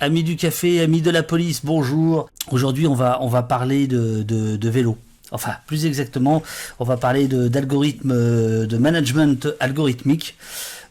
[0.00, 2.30] Amis du café, amis de la police, bonjour.
[2.52, 4.96] Aujourd'hui, on va, on va parler de, de, vélo.
[5.32, 6.40] Enfin, plus exactement,
[6.78, 10.36] on va parler d'algorithmes, de, de, management algorithmique.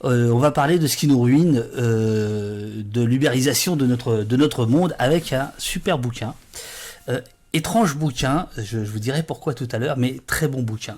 [0.03, 4.35] Euh, on va parler de ce qui nous ruine, euh, de l'ubérisation de notre, de
[4.35, 6.33] notre monde avec un super bouquin.
[7.07, 7.21] Euh,
[7.53, 10.97] étrange bouquin, je, vous dirai pourquoi tout à l'heure, mais très bon bouquin.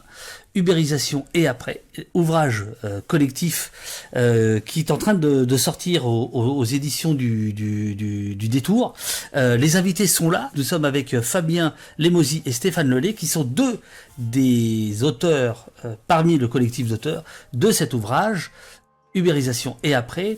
[0.55, 3.71] Ubérisation et après, ouvrage euh, collectif
[4.16, 7.54] euh, qui est en train de, sortir aux, éditions du,
[8.49, 8.95] Détour.
[9.35, 10.49] Euh, les invités sont là.
[10.55, 13.79] Nous sommes avec Fabien Lemosi et Stéphane Lelay, qui sont deux
[14.18, 15.68] des auteurs
[16.07, 17.23] parmi le collectif d'auteurs
[17.54, 18.52] de cet ouvrage.
[19.16, 20.38] Ubérisation et après.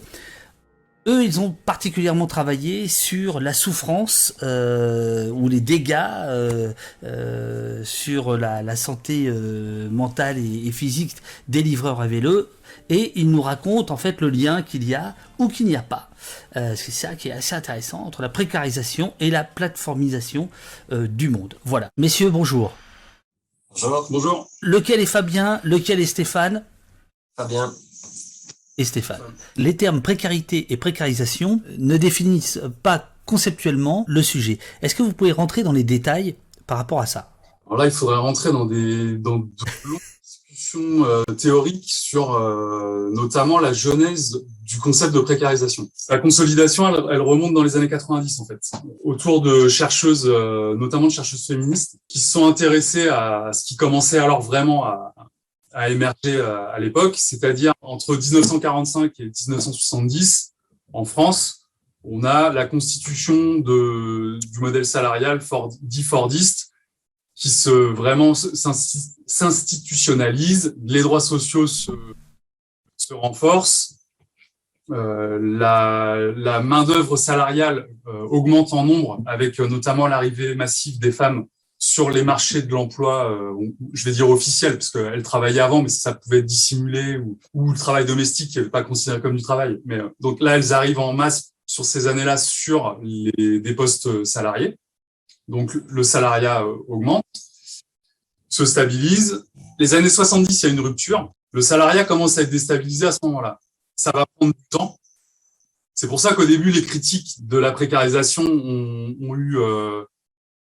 [1.08, 8.38] Eux, ils ont particulièrement travaillé sur la souffrance euh, ou les dégâts euh, euh, sur
[8.38, 9.32] la, santé
[9.90, 11.16] mentale et, physique
[11.48, 12.48] des livreurs à vélo.
[12.90, 15.82] Et ils nous racontent en fait le lien qu'il y a ou qu'il n'y a
[15.82, 16.10] pas.
[16.54, 20.50] c'est ça qui est assez intéressant entre la précarisation et la plateformisation
[20.92, 21.56] du monde.
[21.64, 21.90] Voilà.
[21.98, 22.74] Messieurs, bonjour.
[23.72, 24.08] Bonjour.
[24.10, 24.50] Bonjour.
[24.62, 25.62] Lequel est Fabien?
[25.64, 26.64] Lequel est Stéphane?
[27.38, 27.74] Fabien
[28.78, 29.20] et Stéphane.
[29.58, 34.60] Les termes précarité et précarisation ne définissent pas conceptuellement le sujet.
[34.82, 36.36] Est-ce que vous pouvez rentrer dans les détails
[36.68, 37.32] par rapport à ça?
[37.68, 44.38] Alors là, il faudrait rentrer dans des discussions euh, théoriques sur euh, notamment la genèse
[44.64, 45.88] du concept de précarisation.
[46.10, 48.60] La consolidation, elle, remonte dans les années 90 en fait,
[49.04, 53.76] autour de chercheuses, euh, notamment de chercheuses féministes, qui se sont intéressées à ce qui
[53.76, 55.11] commençait alors vraiment à,
[55.74, 60.54] a émergé euh, à l'époque, c'est-à-dire entre 1945 et 1970
[60.94, 61.68] en France,
[62.04, 66.72] on a la constitution du modèle salarial Ford, dit Fordiste
[67.36, 71.92] qui se vraiment s'institutionnalise, les droits sociaux se,
[73.12, 74.00] renforcent,
[74.92, 81.12] euh, la, la main d'œuvre salariale euh, augmente en nombre avec notamment l'arrivée massive des
[81.12, 81.46] femmes
[81.92, 83.54] sur les marchés de l'emploi, euh,
[83.92, 87.72] je vais dire officiel, parce qu'elle travaillait avant, mais ça pouvait être dissimulé, ou, ou
[87.72, 89.78] le travail domestique n'est pas considéré comme du travail.
[89.84, 94.24] Mais euh, donc là, elles arrivent en masse sur ces années-là sur les, des postes
[94.24, 94.78] salariés.
[95.50, 97.26] Donc le salariat euh, augmente,
[98.48, 99.44] se stabilise.
[99.78, 101.34] Les années 70, il y a une rupture.
[101.52, 103.60] Le salariat commence à être déstabilisé à ce moment-là.
[103.98, 104.98] Ça va prendre du temps.
[105.94, 110.04] C'est pour ça qu'au début, les critiques de la précarisation ont, ont eu euh,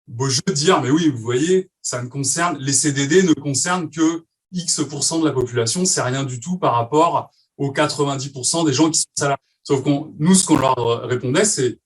[0.07, 3.91] beau jeu de dire, mais oui, vous voyez, ça ne concerne, les CDD ne concernent
[3.91, 8.91] que X% de la population, c'est rien du tout par rapport aux 90% des gens
[8.91, 9.43] qui sont salariés.
[9.65, 11.79] Sauf qu'on, nous, ce qu'on leur répondait, c'est,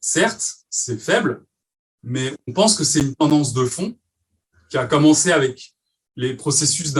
[0.00, 1.44] certes, c'est faible,
[2.02, 3.96] mais on pense que c'est une tendance de fond
[4.70, 5.74] qui a commencé avec
[6.16, 6.92] les processus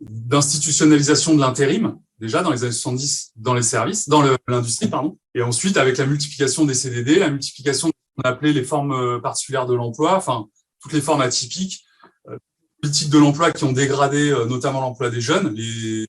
[0.00, 5.42] d'institutionnalisation de l'intérim, déjà dans les années 70 dans les services, dans l'industrie, pardon, et
[5.42, 9.74] ensuite avec la multiplication des CDD, la multiplication on appelait les formes euh, particulières de
[9.74, 10.46] l'emploi, enfin
[10.80, 11.84] toutes les formes atypiques,
[12.28, 12.36] euh,
[12.80, 16.06] politiques de l'emploi qui ont dégradé euh, notamment l'emploi des jeunes, les,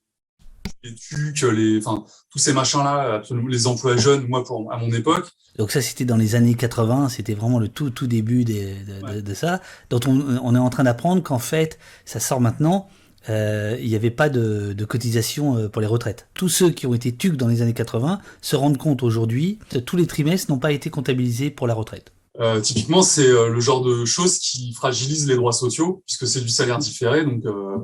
[0.84, 5.30] les TUC, les, enfin tous ces machins-là, les emplois jeunes, moi pour à mon époque.
[5.58, 9.22] Donc ça c'était dans les années 80, c'était vraiment le tout tout début de, de,
[9.22, 12.90] de, ça, dont on, on est en train d'apprendre qu'en fait ça sort maintenant
[13.30, 16.28] euh, il n'y avait pas de, cotisation euh, pour les retraites.
[16.34, 19.80] Tous ceux qui ont été TUC dans les années 80 se rendent compte aujourd'hui que
[19.80, 22.12] tous les trimestres n'ont pas été comptabilisés pour la retraite.
[22.40, 26.50] Euh, typiquement, c'est le genre de choses qui fragilisent les droits sociaux, puisque c'est du
[26.50, 27.24] salaire différé.
[27.24, 27.44] Donc,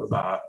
[0.09, 0.41] bah,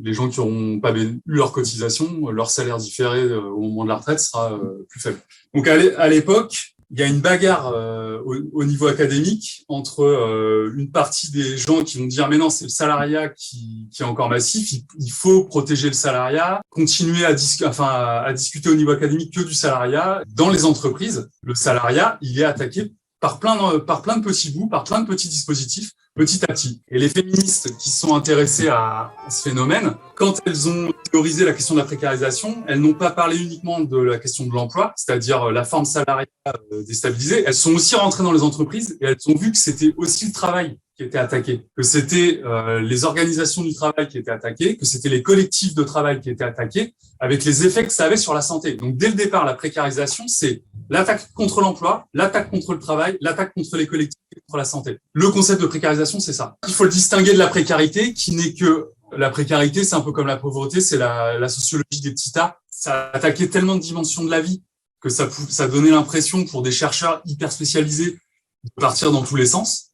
[0.00, 3.96] les gens qui n'auront pas eu leur cotisation, leur salaire différé au moment de la
[3.96, 4.58] retraite sera
[4.88, 5.18] plus faible.
[5.54, 10.90] Donc, à l'époque, il y a une bagarre euh, au, niveau académique entre euh, une
[10.90, 14.72] partie des gens qui vont dire mais non c'est le salariat qui, est encore massif,
[14.98, 17.34] il, faut protéger le salariat, continuer à,
[17.64, 20.22] enfin, à discuter au niveau académique que du salariat.
[20.34, 24.68] Dans les entreprises, le salariat il est attaqué par plein par plein de petits bouts,
[24.68, 26.82] par plein de petits dispositifs petit à petit.
[26.88, 31.76] Et les féministes qui sont intéressées à, ce phénomène, quand elles ont théorisé la question
[31.76, 35.52] de la précarisation, elles n'ont pas parlé uniquement de la question de l'emploi, c'est-à-dire euh,
[35.52, 36.26] la forme salariale
[36.72, 39.94] euh, déstabilisée, elles sont aussi rentrées dans les entreprises et elles ont vu que c'était
[39.96, 44.32] aussi le travail qui était attaqué, que c'était euh, les organisations du travail qui étaient
[44.32, 48.06] attaquées, que c'était les collectifs de travail qui étaient attaqués, avec les effets que ça
[48.06, 48.74] avait sur la santé.
[48.74, 53.54] Donc dès le départ, la précarisation, c'est l'attaque contre l'emploi, l'attaque contre le travail, l'attaque
[53.54, 54.98] contre les collectifs et contre la santé.
[55.12, 56.56] Le concept de précarisation, c'est ça.
[56.66, 60.12] Il faut le distinguer de la précarité, qui n'est que la précarité, c'est un peu
[60.12, 62.58] comme la pauvreté, c'est la, sociologie des petits tas.
[62.70, 64.62] Ça attaquait tellement de dimensions de la vie
[65.00, 68.18] que ça, ça donnait l'impression pour des chercheurs hyper spécialisés
[68.64, 69.92] de partir dans tous les sens.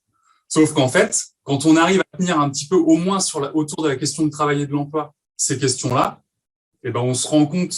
[0.49, 3.55] Sauf qu'en fait, quand on arrive à tenir un petit peu au moins sur la,
[3.55, 6.23] autour de la question de travail et de l'emploi, ces questions-là,
[6.83, 7.75] eh ben, on se rend compte,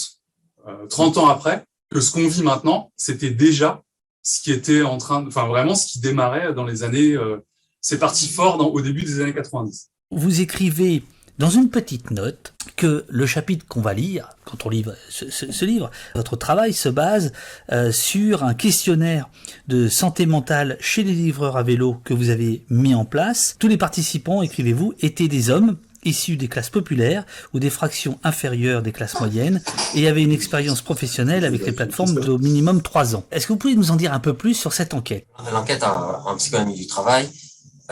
[0.67, 3.83] euh, 30 ans après, que ce qu'on vit maintenant, c'était déjà
[4.23, 7.13] ce qui était en train, enfin vraiment ce qui démarrait dans les années.
[7.13, 7.45] Euh,
[7.81, 9.91] c'est parti fort dans, au début des années 90.
[10.11, 11.05] Vous écrivez
[11.39, 15.91] dans une petite note que le chapitre qu'on va lire, quand on lit ce, livre,
[16.15, 17.33] votre travail se base
[17.73, 19.29] euh, sur un questionnaire
[19.69, 23.57] de santé mentale chez les livreurs à vélo que vous avez mis en place.
[23.59, 28.83] Tous les participants, écrivez-vous, étaient des hommes issus des classes populaires ou des fractions inférieures
[28.83, 29.63] des classes moyennes
[29.95, 33.25] et avaient une expérience professionnelle avec les plateformes d'au minimum 3 ans.
[33.31, 35.27] Est-ce que vous pouvez nous en dire un peu plus sur cette enquête?
[35.53, 37.29] L'enquête en, psychologie du travail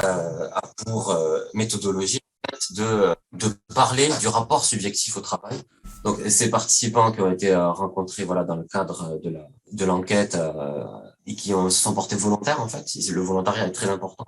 [0.03, 2.21] euh, a pour euh, méthodologie
[2.71, 5.57] de, de parler du rapport subjectif au travail.
[6.05, 9.85] Donc, ces participants qui ont été euh, rencontrés voilà, dans le cadre de, la, de
[9.85, 10.37] l'enquête
[11.27, 14.27] et qui ont, se sont portés volontaires, en fait, le volontariat est très important,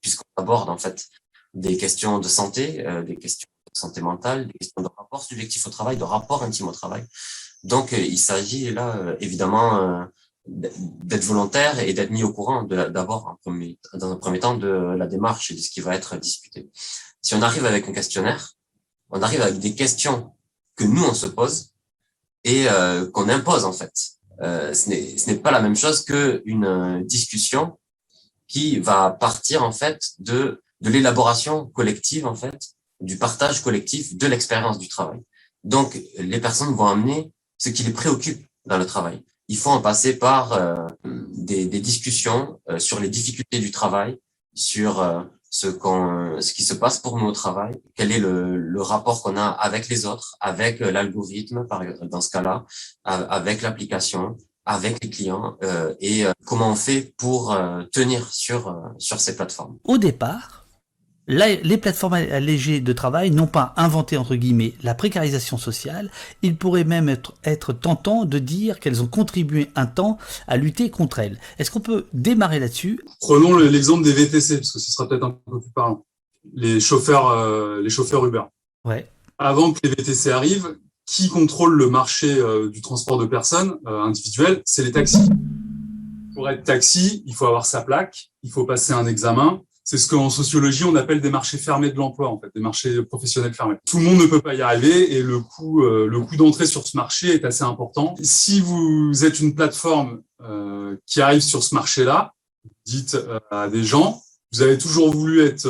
[0.00, 1.06] puisqu'on aborde en fait
[1.54, 5.66] des questions de santé, euh, des questions de santé mentale, des questions de rapport subjectif
[5.66, 7.04] au travail, de rapport intime au travail.
[7.64, 10.08] Donc, il s'agit là, évidemment,
[10.46, 13.38] d'être volontaire et d'être mis au courant d'abord
[13.94, 16.70] dans un premier temps de la démarche et de ce qui va être discuté.
[17.20, 18.54] Si on arrive avec un questionnaire,
[19.10, 20.32] on arrive avec des questions
[20.76, 21.70] que nous, on se pose
[22.44, 23.92] et euh, qu'on impose en fait.
[24.40, 27.78] Euh, ce n'est pas la même chose qu'une euh, discussion
[28.48, 32.58] qui va partir en fait de, de l'élaboration collective en fait,
[33.00, 35.20] du partage collectif de l'expérience du travail.
[35.64, 39.22] Donc, les personnes vont amener ce qui les préoccupe dans le travail.
[39.48, 44.18] Il faut en passer par euh, des, des, discussions euh, sur les difficultés du travail,
[44.54, 45.00] sur
[45.50, 49.22] ce, qu'on, ce qui se passe pour nous au travail, quel est le, le rapport
[49.22, 52.64] qu'on a avec les autres, avec euh, l'algorithme, par dans ce cas-là,
[53.04, 57.56] avec l'application, avec les clients, euh, et euh, comment on fait pour
[57.92, 59.78] tenir sur, sur ces plateformes.
[59.84, 60.59] Au départ,
[61.30, 66.10] les plateformes allégées de travail n'ont pas inventé entre guillemets la précarisation sociale,
[66.42, 70.18] il pourrait même être, être tentant de dire qu'elles ont contribué un temps
[70.48, 71.38] à lutter contre elle.
[71.58, 73.00] Est-ce qu'on peut démarrer là-dessus?
[73.20, 76.04] Prenons l'exemple des VTC, parce que ce sera peut-être un peu plus parlant.
[76.54, 78.42] Les chauffeurs, euh, les chauffeurs Uber.
[78.84, 79.08] Ouais.
[79.38, 84.02] Avant que les VTC arrivent, qui contrôle le marché euh, du transport de personnes euh,
[84.02, 84.62] individuel?
[84.64, 85.28] C'est les taxis.
[86.34, 89.60] Pour être taxi, il faut avoir sa plaque, il faut passer un examen,
[89.90, 93.02] c'est ce qu'en sociologie on appelle des marchés fermés de l'emploi, en fait, des marchés
[93.02, 93.74] professionnels fermés.
[93.88, 96.66] Tout le monde ne peut pas y arriver et le coût, euh, le coût d'entrée
[96.66, 98.14] sur ce marché est assez important.
[98.22, 102.34] Si vous êtes une plateforme euh, qui arrive sur ce marché-là,
[102.86, 104.22] dites euh, à des gens,
[104.52, 105.68] vous avez toujours voulu être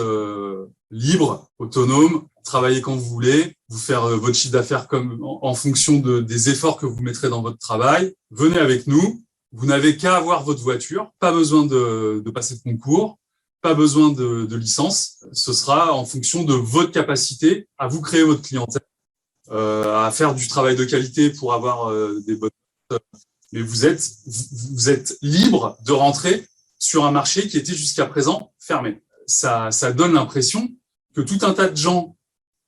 [0.91, 6.21] libre, autonome, travailler quand vous voulez, vous faire votre chiffre d'affaires comme en, fonction de,
[6.21, 8.15] des efforts que vous mettrez dans votre travail.
[8.31, 9.23] Venez avec nous.
[9.53, 13.19] Vous n'avez qu'à avoir votre voiture, pas besoin de, de passer de concours
[13.61, 15.19] pas besoin de, de, licence.
[15.33, 18.83] Ce sera en fonction de votre capacité à vous créer votre clientèle,
[19.51, 22.51] euh, à faire du travail de qualité pour avoir euh, des bonnes.
[23.53, 24.03] Mais vous êtes,
[24.73, 26.47] vous êtes libre de rentrer
[26.79, 29.03] sur un marché qui était jusqu'à présent fermé.
[29.27, 30.69] Ça, ça donne l'impression
[31.15, 32.17] que tout un tas de gens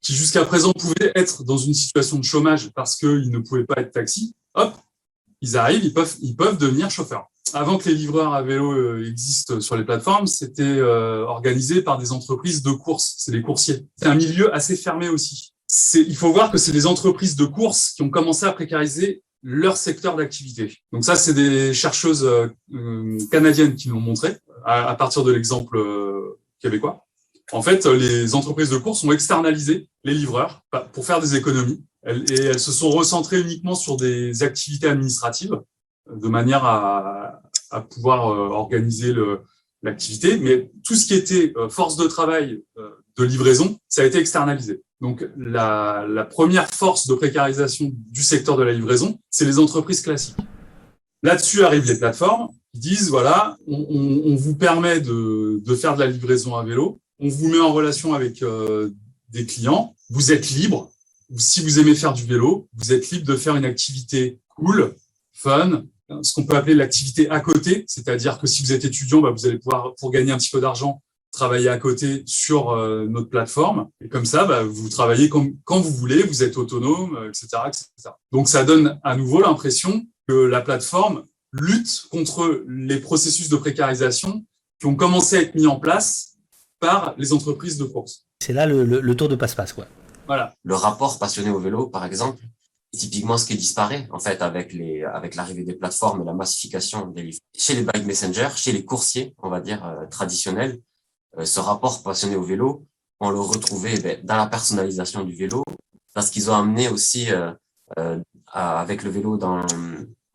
[0.00, 3.80] qui jusqu'à présent pouvaient être dans une situation de chômage parce qu'ils ne pouvaient pas
[3.80, 4.76] être taxi, hop,
[5.40, 9.06] ils arrivent, ils peuvent, ils peuvent devenir chauffeurs avant que les livreurs à vélo euh,
[9.06, 13.14] existent sur les plateformes, c'était euh, organisé par des entreprises de course.
[13.18, 13.86] C'est les coursiers.
[13.96, 15.52] C'est un milieu assez fermé aussi.
[15.94, 19.76] Il faut voir que c'est des entreprises de course qui ont commencé à précariser leur
[19.76, 20.76] secteur d'activité.
[20.92, 25.82] Donc ça, c'est des chercheuses euh, canadiennes qui l'ont montré à, partir de l'exemple
[26.60, 27.04] québécois.
[27.50, 32.40] En fait, les entreprises de course ont externalisé les livreurs pour faire des économies et
[32.40, 35.60] elles se sont recentrées uniquement sur des activités administratives
[36.10, 37.41] de manière à,
[37.72, 39.12] à pouvoir euh, organiser
[39.82, 40.38] l'activité.
[40.38, 44.18] Mais tout ce qui était euh, force de travail euh, de livraison, ça a été
[44.18, 44.82] externalisé.
[45.00, 50.36] Donc la, première force de précarisation du secteur de la livraison, c'est les entreprises classiques.
[51.24, 56.56] Là-dessus arrivent les plateformes qui disent voilà, on, vous permet de, faire de la livraison
[56.56, 58.44] à vélo, on vous met en relation avec
[59.30, 60.90] des clients, vous êtes libre.
[61.36, 64.94] Si vous aimez faire du vélo, vous êtes libre de faire une activité cool,
[65.32, 65.84] fun,
[66.22, 69.46] ce qu'on peut appeler l'activité à côté, c'est-à-dire que si vous êtes étudiant, bah, vous
[69.46, 73.88] allez pouvoir, pour gagner un petit peu d'argent, travailler à côté sur euh, notre plateforme.
[74.04, 78.10] Et comme ça, bah, vous travaillez quand, vous voulez, vous êtes autonome, etc., euh, etc.
[78.30, 84.44] Donc ça donne à nouveau l'impression que la plateforme lutte contre les processus de précarisation
[84.78, 86.36] qui ont commencé à être mis en place
[86.80, 88.26] par les entreprises de course.
[88.40, 89.86] C'est là le, tour de passe-passe, quoi.
[90.26, 90.54] Voilà.
[90.64, 92.42] Le rapport passionné au vélo, par exemple,
[92.96, 97.06] typiquement ce qui disparaît en fait avec les avec l'arrivée des plateformes et la massification
[97.06, 97.40] des livres.
[97.56, 100.78] Chez les bike messengers, chez les coursiers, on va dire euh, traditionnels,
[101.38, 102.86] euh, ce rapport passionné au vélo,
[103.20, 105.64] on le retrouvait ben, dans la personnalisation du vélo,
[106.12, 109.64] parce qu'ils ont amené aussi euh, avec le vélo dans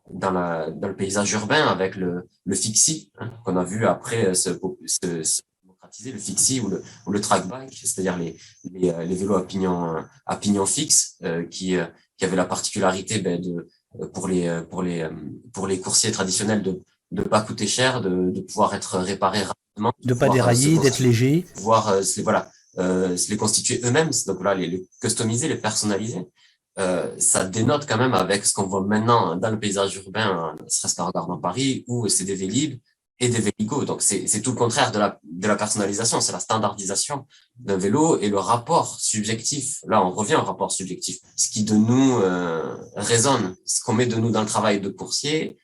[0.09, 4.33] dans, la, dans le paysage urbain avec le, le fixie hein, qu'on a vu après
[4.35, 4.51] se,
[4.85, 8.37] se, démocratiser, le fixie ou le, ou le track bike, c'est-à-dire les,
[8.71, 11.19] les, les, vélos à pignon, à pignon fixe
[11.51, 11.77] qui,
[12.17, 13.67] qui avaient la particularité ben, de,
[14.13, 15.07] pour, les, pour, les,
[15.53, 16.81] pour les coursiers traditionnels de
[17.11, 19.93] ne pas coûter cher, de, de pouvoir être réparé rapidement.
[20.03, 21.45] De ne pas dérailler, d'être léger.
[21.55, 21.93] Voir,
[22.23, 26.21] voilà, euh, se les constituer eux-mêmes, donc là, les, les, customiser, les personnaliser.
[26.79, 30.95] Euh, ça dénote quand même avec ce qu'on voit maintenant dans le paysage urbain, serait-ce
[30.95, 32.79] qu'à regarder dans Paris, où c'est des Vélib
[33.19, 33.83] et des Véligo.
[33.85, 37.25] Donc, c'est tout le contraire de la, de la personnalisation, c'est la standardisation
[37.57, 39.79] d'un vélo et le rapport subjectif.
[39.87, 41.17] Là, on revient au rapport subjectif.
[41.35, 44.89] Ce qui de nous euh, résonne, ce qu'on met de nous dans le travail de
[44.89, 45.57] coursier,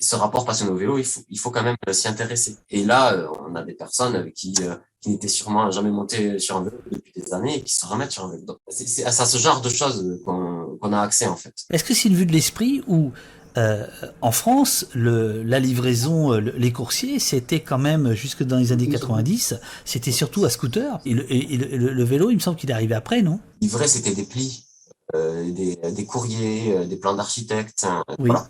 [0.00, 2.56] ce rapport passionné au vélo, il faut, il faut quand même s'y intéresser.
[2.70, 6.56] Et là, euh, on a des personnes qui, euh, qui n'étaient sûrement jamais montées sur
[6.56, 8.58] un vélo depuis des années et qui se remettent sur un vélo.
[8.68, 11.54] C'est à ce genre de choses qu'on a accès en fait.
[11.70, 13.12] Est-ce que c'est une vue de l'esprit ou
[13.58, 13.86] euh,
[14.22, 19.56] en France, le, la livraison, les coursiers, c'était quand même jusque dans les années 90,
[19.84, 21.00] c'était surtout à scooter.
[21.04, 23.40] Et le, et le, vélo, il me semble qu'il est arrivé après, non?
[23.60, 24.64] Livrer, c'était des plis,
[25.14, 27.84] euh, des, des, courriers, des plans d'architectes.
[27.84, 28.30] Hein, oui.
[28.30, 28.48] Voilà.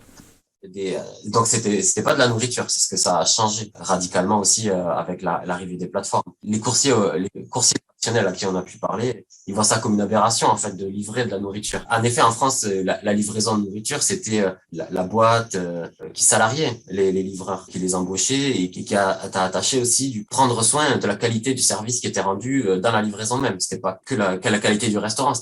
[0.65, 3.71] Des, euh, donc c'était c'était pas de la nourriture, c'est ce que ça a changé
[3.77, 6.33] radicalement aussi euh, avec l'arrivée des plateformes.
[6.43, 9.95] Les coursiers euh, les coursiers à qui on a pu parler, ils voient ça comme
[9.95, 11.85] une aberration en fait de livrer de la nourriture.
[11.91, 16.23] En effet, en France, euh, la, livraison de nourriture, c'était euh, la, boîte euh, qui
[16.25, 20.63] salariait les, les, livreurs, qui les embauchait et qui, qui a, attaché aussi du prendre
[20.63, 23.59] soin de la qualité du service qui était rendu dans la livraison même.
[23.59, 25.33] C'était pas que la, qualité du restaurant,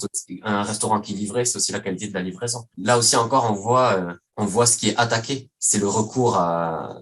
[0.43, 2.67] un restaurant qui livrait, c'est aussi la qualité de la livraison.
[2.79, 6.99] Là aussi encore, on voit on voit ce qui est attaqué, c'est le recours à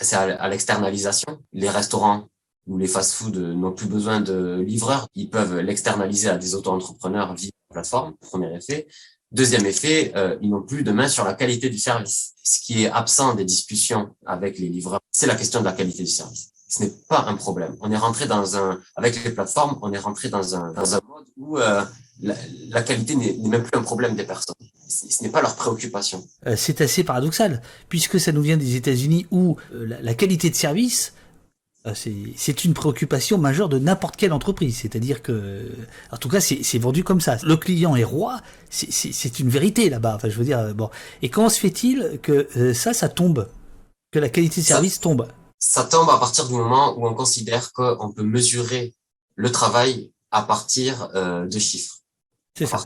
[0.00, 1.38] c'est à l'externalisation.
[1.52, 2.28] Les restaurants
[2.68, 7.50] où les fast-foods n'ont plus besoin de livreurs, ils peuvent l'externaliser à des auto-entrepreneurs via
[7.70, 8.86] la plateforme, premier effet.
[9.32, 12.34] Deuxième effet, euh, ils n'ont plus de main sur la qualité du service.
[12.42, 16.02] Ce qui est absent des discussions avec les livreurs, c'est la question de la qualité
[16.02, 16.50] du service.
[16.68, 17.76] Ce n'est pas un problème.
[17.80, 21.00] On est rentré dans un, avec les plateformes, on est rentré dans un, dans un
[21.06, 21.82] mode où euh,
[22.20, 24.54] la, qualité n'est même plus un problème des personnes.
[24.88, 26.26] Ce n'est pas leur préoccupation.
[26.46, 31.12] Euh, c'est assez paradoxal, puisque ça nous vient des États-Unis où la, qualité de service
[31.94, 34.78] c'est une préoccupation majeure de n'importe quelle entreprise.
[34.78, 35.70] C'est-à-dire que,
[36.10, 37.36] en tout cas, c'est vendu comme ça.
[37.42, 38.40] Le client est roi,
[38.70, 40.16] c'est une vérité là-bas.
[40.16, 40.90] Enfin, je veux dire, bon.
[41.22, 43.48] Et comment se fait-il que euh, ça, ça tombe,
[44.10, 45.28] que la qualité de service tombe?
[45.58, 48.94] Ça tombe à partir du moment où on considère qu'on peut mesurer
[49.34, 51.98] le travail à partir euh, de chiffres.
[52.56, 52.84] C'est ça.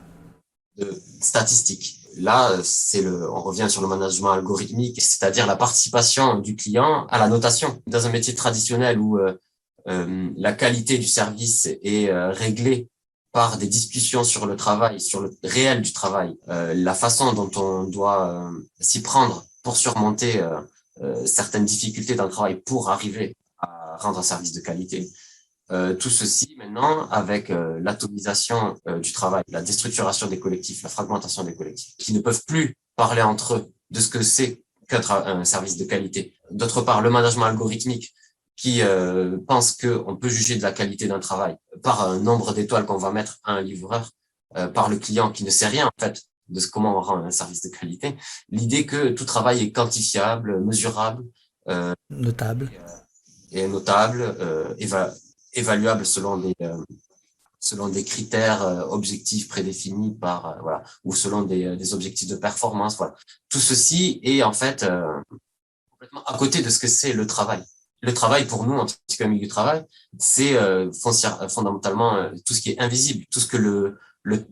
[0.77, 2.02] De statistiques.
[2.17, 7.19] Là, c'est le, on revient sur le management algorithmique, c'est-à-dire la participation du client à
[7.19, 7.83] la notation.
[7.87, 9.39] Dans un métier traditionnel où euh,
[9.89, 12.89] euh la qualité du service est euh, réglée
[13.33, 17.51] par des discussions sur le travail, sur le réel du travail, euh, la façon dont
[17.57, 20.43] on doit s'y prendre pour surmonter
[21.25, 25.09] certaines difficultés dans le travail pour arriver à rendre un service de qualité.
[25.73, 30.91] Euh, tout ceci maintenant avec euh, l'atomisation euh, du travail, la déstructuration des collectifs, la
[30.91, 35.01] fragmentation des collectifs, qui ne peuvent plus parler entre eux de ce que c'est qu'un
[35.09, 36.35] un service de qualité.
[36.51, 38.13] D'autre part, le management algorithmique
[38.55, 38.83] qui
[39.49, 43.11] pense qu'on peut juger de la qualité d'un travail par un nombre d'étoiles qu'on va
[43.11, 44.11] mettre à un livreur,
[44.75, 47.31] par le client qui ne sait rien en fait de ce, comment on rend un
[47.31, 48.15] service de qualité.
[48.51, 51.25] L'idée que tout travail est quantifiable, mesurable,
[52.11, 52.71] notable
[53.51, 54.37] et, notable,
[54.79, 55.13] et va
[55.55, 56.77] évaluable selon des euh,
[57.61, 62.37] selon des critères euh, objectifs prédéfinis par euh, voilà ou selon des, des, objectifs de
[62.37, 63.15] performance voilà.
[63.49, 64.85] Tout ceci est en fait
[65.91, 67.63] complètement à côté de ce que c'est le travail.
[68.01, 69.85] Le travail pour nous en tant que milieu du travail
[70.19, 70.57] c'est
[71.49, 74.47] fondamentalement tout ce qui est invisible tout ce que le, le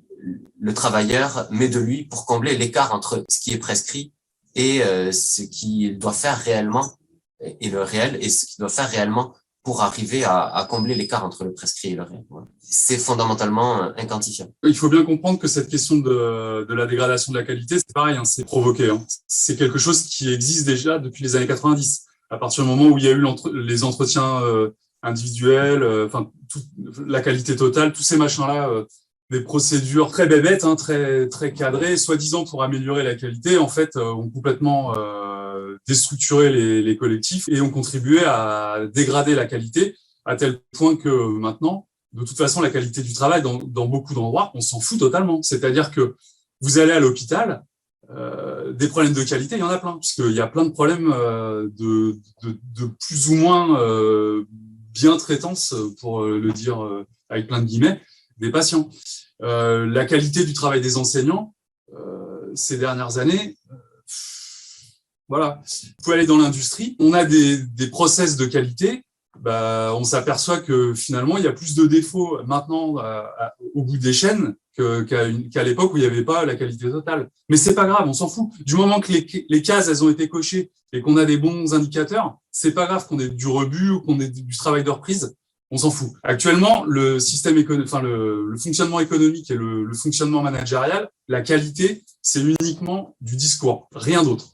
[0.61, 4.13] le travailleur met de lui pour combler l'écart entre ce qui est prescrit
[4.55, 4.81] et
[5.13, 6.93] ce qu'il doit faire réellement
[7.41, 9.35] et le réel et ce qu'il doit faire réellement
[9.71, 12.25] pour arriver à, combler l'écart entre le prescrit et le réel.
[12.59, 14.51] C'est fondamentalement euh, inquantifiable.
[14.65, 18.17] Il faut bien comprendre que cette question de, la dégradation de la qualité, c'est pareil,
[18.17, 18.91] hein, c'est provoqué.
[18.91, 19.01] Hein.
[19.29, 22.05] C'est quelque chose qui existe déjà depuis les années 90.
[22.31, 23.25] À partir du moment où il y a eu
[23.55, 24.71] les entretiens euh,
[25.05, 26.33] individuels, euh, enfin
[27.07, 28.69] la qualité totale, tous ces machins-là,
[29.31, 33.97] des procédures très bébêtes, hein, très très cadrées, soi-disant pour améliorer la qualité, en fait,
[33.97, 34.95] ont complètement
[35.87, 39.95] déstructurer les, les, collectifs et ont contribué à dégrader la qualité
[40.25, 44.15] à tel point que maintenant, de toute façon, la qualité du travail dans, dans beaucoup
[44.15, 45.43] d'endroits, on s'en fout totalement.
[45.43, 46.17] C'est-à-dire que
[46.61, 47.65] vous allez à l'hôpital,
[48.11, 50.71] euh, des problèmes de qualité, il y en a plein, puisqu'il y a plein de
[50.71, 54.45] problèmes euh, de, de, de, plus ou moins euh,
[54.93, 58.01] bien traitance, pour le dire euh, avec plein de guillemets,
[58.39, 58.91] des patients.
[59.43, 61.55] Euh, la qualité du travail des enseignants,
[62.55, 63.57] ces dernières années,
[65.29, 65.63] Voilà.
[65.65, 66.97] Vous pouvez aller dans l'industrie.
[66.99, 69.05] On a des, des process de qualité.
[69.39, 72.97] Bah, on s'aperçoit que finalement, il y a plus de défauts maintenant
[73.75, 77.31] au bout des chaînes qu'à l'époque où il n'y avait pas la qualité totale.
[77.49, 78.51] Mais c'est pas grave, on s'en fout.
[78.65, 81.75] Du moment que les, les, cases elles ont été cochées et qu'on a des bons
[81.75, 85.37] indicateurs, c'est pas grave qu'on ait du rebut ou qu'on ait du travail de reprise.
[85.71, 86.11] On s'en fout.
[86.23, 91.43] Actuellement, le système économique, enfin le, le, fonctionnement économique et le, le fonctionnement managérial, la
[91.43, 94.49] qualité, c'est uniquement du discours, rien d'autre.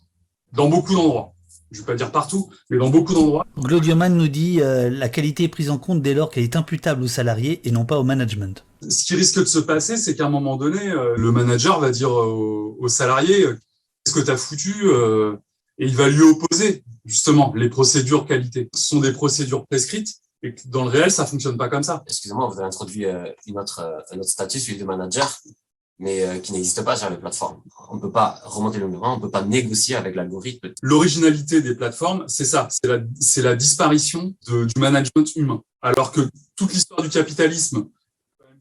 [0.52, 1.37] Dans beaucoup d'endroits
[1.70, 3.46] je ne vais pas dire partout, mais dans beaucoup d'endroits.
[3.58, 7.02] Glodioman nous dit euh, la qualité est prise en compte dès lors qu'elle est imputable
[7.02, 8.64] aux salariés et non pas au management.
[8.88, 11.90] Ce qui risque de se passer, c'est qu'à un moment donné, euh, le manager va
[11.90, 13.58] dire aux, aux salariés euh,
[14.04, 14.75] qu'est-ce que tu as foutu
[15.78, 18.68] et il va lui opposer justement les procédures qualité.
[18.75, 20.14] Ce sont des procédures prescrites
[20.47, 22.03] et dans le réel, ça fonctionne pas comme ça.
[22.07, 23.07] Excusez-moi, vous avez introduit
[23.47, 25.41] une autre, un autre statut, celui de manager
[25.99, 27.62] mais euh, qui n'existe pas sur les plateformes.
[27.91, 30.69] On ne peut pas remonter le mur, on ne peut pas négocier avec l'algorithme.
[30.83, 35.62] L'originalité des plateformes, c'est ça, c'est la, c'est la disparition de, du management humain.
[35.81, 37.88] Alors que toute l'histoire du capitalisme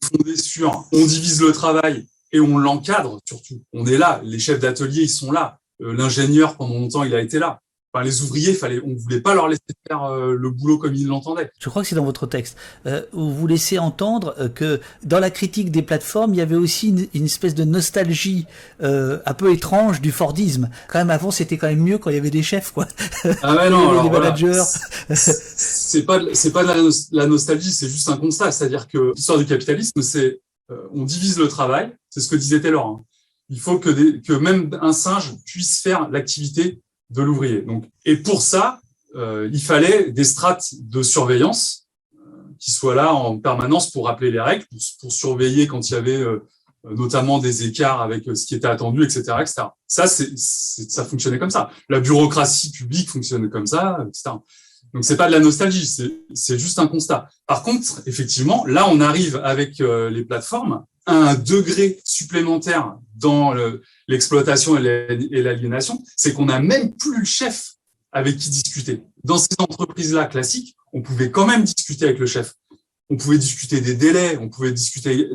[0.03, 3.61] fondée sur on divise le travail et on l'encadre surtout.
[3.73, 5.59] On est là, les chefs d'atelier, ils sont là.
[5.81, 7.59] Euh, l'ingénieur, pendant longtemps, il a été là
[8.03, 11.49] les ouvriers, fallait, on voulait pas leur laisser faire euh, le boulot comme ils l'entendaient.
[11.59, 12.57] Je crois que c'est dans votre texte.
[12.85, 16.55] Euh, où vous laissez entendre euh, que dans la critique des plateformes, il y avait
[16.55, 18.45] aussi une, espèce de nostalgie
[18.79, 20.69] un peu étrange du Fordisme.
[20.87, 22.87] Quand même, avant, c'était quand même mieux quand il y avait des chefs, quoi.
[23.41, 24.63] Ah ouais, non, alors, managers.
[25.13, 28.51] C'est pas, c'est pas de la, nostalgie, c'est juste un constat.
[28.51, 30.41] C'est-à-dire que l'histoire du capitalisme, c'est
[30.93, 31.91] on divise le travail.
[32.09, 32.87] C'est ce que disait Taylor.
[32.87, 33.03] Hein.
[33.49, 37.61] Il faut que, des, que même un singe puisse faire l'activité de l'ouvrier.
[37.61, 38.79] Donc, et pour ça,
[39.15, 42.19] euh, il fallait des strates de surveillance euh,
[42.59, 44.65] qui soient là en permanence pour rappeler les règles,
[44.99, 46.39] pour, surveiller quand il y avait euh,
[46.83, 49.67] notamment des écarts avec ce qui était attendu, etc., etc.
[49.87, 51.69] Ça, c'est, ça fonctionnait comme ça.
[51.89, 54.31] La bureaucratie publique fonctionnait comme ça, etc.
[54.93, 55.87] Donc c'est pas de la nostalgie,
[56.33, 57.27] c'est juste un constat.
[57.47, 64.77] Par contre, effectivement, là, on arrive avec les plateformes un degré supplémentaire dans le, l'exploitation
[64.77, 67.73] et l'aliénation, c'est qu'on n'a même plus le chef
[68.11, 69.03] avec qui discuter.
[69.23, 72.53] Dans ces entreprises-là classiques, on pouvait quand même discuter avec le chef.
[73.09, 75.29] On pouvait discuter des délais, on pouvait discuter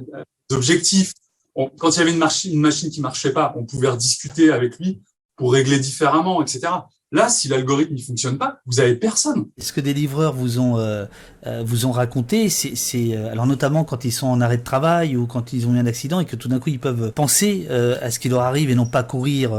[0.48, 1.12] des objectifs.
[1.54, 4.78] quand il y avait une, machine, une machine qui marchait pas, on pouvait rediscuter avec
[4.78, 5.02] lui
[5.36, 6.68] pour régler différemment, etc.
[7.12, 9.46] Là, si l'algorithme ne fonctionne pas, vous avez personne.
[9.58, 11.06] Ce que des livreurs vous ont euh,
[11.44, 15.16] euh, vous ont raconté, c'est euh, alors notamment quand ils sont en arrêt de travail
[15.16, 17.66] ou quand ils ont eu un accident et que tout d'un coup ils peuvent penser
[17.68, 19.52] à ce qui leur arrive et non pas courir,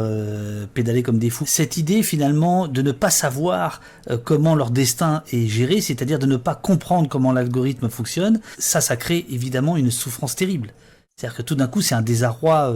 [0.74, 1.46] pédaler comme des fous.
[1.46, 3.82] Cette idée finalement de ne pas savoir
[4.24, 8.96] comment leur destin est géré, c'est-à-dire de ne pas comprendre comment l'algorithme fonctionne, ça, ça
[8.96, 10.74] crée évidemment une souffrance terrible.
[11.16, 12.74] C'est-à-dire que tout d'un coup c'est un désarroi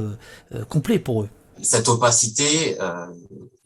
[0.67, 1.29] complet pour eux.
[1.61, 2.77] Cette opacité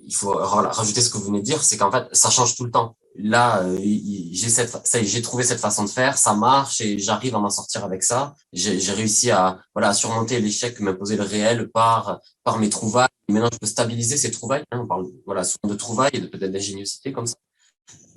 [0.10, 2.66] il faut rajouter ce que vous venez de dire, c'est qu'en fait, ça change tout
[2.66, 2.98] le temps.
[3.16, 7.40] Là, euh, j'ai cette, j'ai trouvé cette façon de faire, ça marche et j'arrive à
[7.40, 8.34] m'en sortir avec ça.
[8.52, 13.08] J'ai réussi à, voilà, à surmonter l'échec que m'imposait le réel par, par mes trouvailles.
[13.30, 14.64] Maintenant, je peux stabiliser ces trouvailles.
[14.72, 17.36] Hein, on parle, voilà, souvent de trouvailles et de peut-être d'ingéniosité comme ça.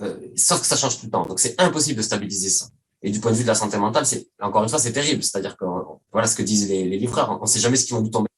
[0.01, 1.27] Euh, sauf que ça change tout le temps.
[1.27, 2.69] Donc, c'est impossible de stabiliser ça.
[3.03, 5.23] Et du point de vue de la santé mentale, c'est encore une fois, c'est terrible.
[5.23, 5.67] C'est-à-dire que
[6.11, 7.37] voilà ce que disent les, les livreurs.
[7.39, 8.29] On ne sait jamais ce qui vont nous tomber.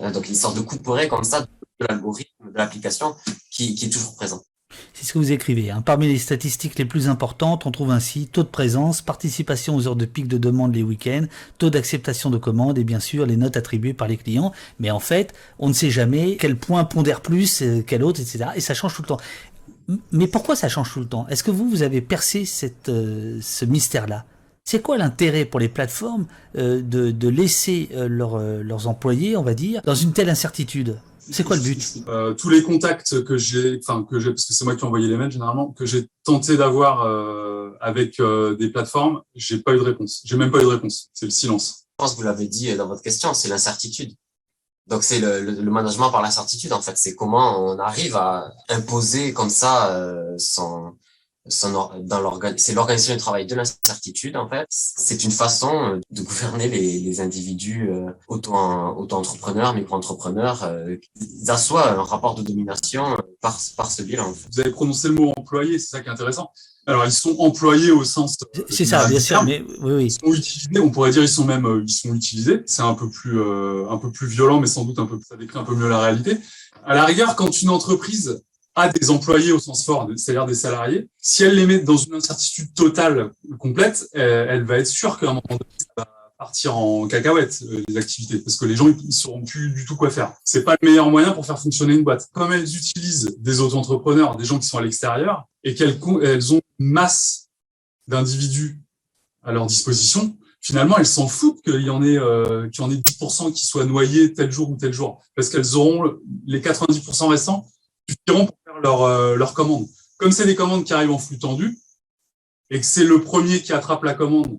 [0.00, 3.14] Euh, donc, une sorte de coup de pourret comme ça de l'algorithme, de l'application
[3.50, 4.42] qui, est toujours présent.
[4.94, 5.70] C'est ce que vous écrivez.
[5.70, 5.82] Hein.
[5.82, 9.96] Parmi les statistiques les plus importantes, on trouve ainsi taux de présence, participation aux heures
[9.96, 11.26] de pic de demande les week-ends,
[11.58, 14.52] taux d'acceptation de commandes et bien sûr les notes attribuées par les clients.
[14.80, 18.50] Mais en fait, on ne sait jamais quel point pondère plus, euh, quel autre, etc.
[18.56, 19.20] Et ça change tout le temps.
[20.10, 21.28] Mais pourquoi ça change tout le temps?
[21.28, 22.44] Est-ce que vous, vous avez percé
[22.88, 24.24] euh, ce mystère-là?
[24.66, 26.26] C'est quoi l'intérêt pour les plateformes
[26.56, 30.98] euh, de, de, laisser leurs employés, on va dire, dans une telle incertitude?
[31.30, 32.04] C'est quoi le but?
[32.08, 34.86] Euh, Tous les contacts que j'ai, enfin que j'ai, parce que c'est moi qui ai
[34.86, 39.74] envoyé les mails généralement, que j'ai tenté d'avoir euh, avec euh, des plateformes, j'ai pas
[39.74, 40.22] eu de réponse.
[40.24, 41.10] J'ai même pas eu de réponse.
[41.14, 41.86] C'est le silence.
[41.98, 44.14] Je pense que vous l'avez dit dans votre question, c'est l'incertitude.
[44.86, 46.96] Donc c'est le, le, management par l'incertitude en fait.
[46.96, 50.92] C'est comment on arrive à imposer comme ça euh, son
[51.64, 51.90] dans
[52.56, 54.66] c'est l'organisation du travail de l'incertitude en fait.
[54.70, 60.64] C'est une façon euh, de gouverner les, les individus euh, auto auto-entrepreneurs, micro-entrepreneurs.
[60.64, 64.30] Euh, ils assoient un rapport de domination euh, par par ce bilan.
[64.30, 64.48] En fait.
[64.52, 66.50] Vous avez prononcé le mot employé, c'est ça qui est intéressant.
[66.86, 68.36] Alors ils sont employés au sens.
[68.68, 70.04] C'est ça, bien sûr, mais oui, oui.
[70.06, 70.80] Ils sont utilisés.
[70.80, 72.62] On pourrait dire ils sont même ils sont utilisés.
[72.66, 73.40] C'est un peu plus
[73.88, 76.00] un peu plus violent, mais sans doute un peu ça décrit un peu mieux la
[76.00, 76.38] réalité.
[76.84, 78.40] À la rigueur, quand une entreprise
[78.76, 82.14] à des employés au sens fort, c'est-à-dire des salariés, si elle les met dans une
[82.14, 86.08] incertitude totale, complète, elle, va être sûre qu'à un moment donné, ça va
[86.38, 90.10] partir en cacahuète les activités parce que les gens ils sauront plus du tout quoi
[90.10, 90.34] faire.
[90.44, 92.28] C'est pas le meilleur moyen pour faire fonctionner une boîte.
[92.32, 96.60] Comme elles utilisent des auto-entrepreneurs, des gens qui sont à l'extérieur et qu'elles elles ont
[96.78, 97.48] une masse
[98.06, 98.82] d'individus
[99.42, 102.90] à leur disposition, finalement, elles s'en foutent qu'il y en ait, euh, qu'il y en
[102.90, 107.28] ait 10% qui soient noyés tel jour ou tel jour, parce qu'elles auront les 90%
[107.28, 107.66] restants
[108.08, 109.86] suffiront pour faire leur, euh, leur commande.
[110.18, 111.78] Comme c'est des commandes qui arrivent en flux tendu,
[112.70, 114.58] et que c'est le premier qui attrape la commande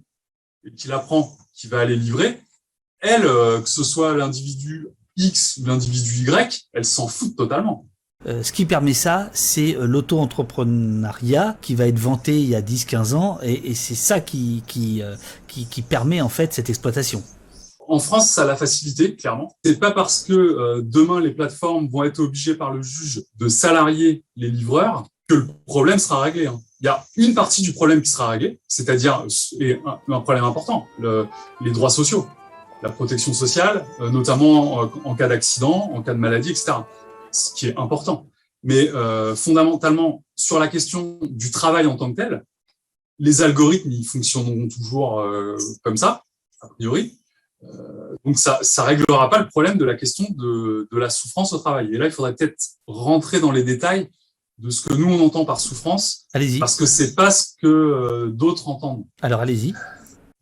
[0.63, 2.41] et qui la prend, qui va aller livrer,
[2.99, 7.87] elle, euh, que ce soit l'individu X ou l'individu Y, elle s'en fout totalement.
[8.25, 12.61] Euh, ce qui permet ça, c'est euh, l'auto-entrepreneuriat qui va être vanté il y a
[12.61, 14.63] 10-15 ans, et, c'est ça qui,
[15.03, 15.15] euh,
[15.47, 17.23] qui, qui, permet en fait cette exploitation.
[17.87, 19.55] En France, ça la facilité, clairement.
[19.63, 24.23] C'est pas parce que demain les plateformes vont être obligées par le juge de salarier
[24.35, 26.47] les livreurs que le problème sera réglé.
[26.47, 26.59] Hein.
[26.81, 29.25] Il y a une partie du problème qui sera réglée, c'est-à-dire
[29.59, 32.27] et un, problème important, les droits sociaux,
[32.83, 36.73] la protection sociale, notamment en cas d'accident, en cas de maladie, etc
[37.31, 38.29] ce qui est important.
[38.63, 42.43] Mais euh, fondamentalement, sur la question du travail en tant que tel,
[43.19, 46.23] les algorithmes, ils fonctionneront toujours euh, comme ça,
[46.61, 47.17] a priori.
[47.67, 51.53] Euh, donc ça ça réglera pas le problème de la question de, de la souffrance
[51.53, 51.93] au travail.
[51.93, 54.09] Et là, il faudrait peut-être rentrer dans les détails
[54.57, 56.59] de ce que nous on entend par souffrance, allez-y.
[56.59, 59.05] parce que c'est pas ce que euh, d'autres entendent.
[59.21, 59.73] Alors allez-y.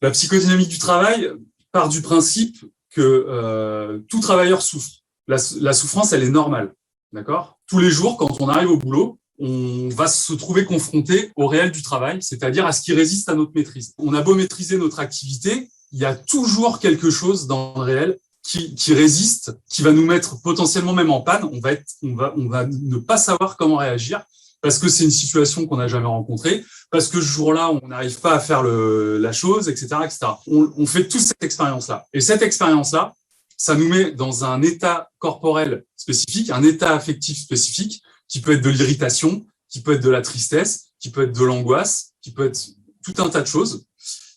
[0.01, 1.31] La psychodynamique du travail
[1.71, 2.57] part du principe
[2.91, 4.89] que euh, tout travailleur souffre.
[5.27, 6.73] La, la souffrance, elle est normale.
[7.11, 7.59] D'accord?
[7.67, 11.71] Tous les jours, quand on arrive au boulot, on va se trouver confronté au réel
[11.71, 13.93] du travail, c'est-à-dire à ce qui résiste à notre maîtrise.
[13.97, 18.19] On a beau maîtriser notre activité, il y a toujours quelque chose dans le réel
[18.43, 21.45] qui, résiste, qui va nous mettre potentiellement même en panne.
[21.45, 24.21] On va être, on va, on va ne pas savoir comment réagir
[24.61, 28.19] parce que c'est une situation qu'on n'a jamais rencontrée, parce que ce jour-là, on n'arrive
[28.19, 30.19] pas à faire la chose, etc., etc.
[30.47, 32.05] On, on fait toute cette expérience-là.
[32.13, 33.13] Et cette expérience-là,
[33.55, 38.63] ça nous met dans un état corporel spécifique, un état affectif spécifique, qui peut être
[38.63, 42.47] de l'irritation, qui peut être de la tristesse, qui peut être de l'angoisse, qui peut
[42.47, 42.59] être
[43.05, 43.84] tout un tas de choses,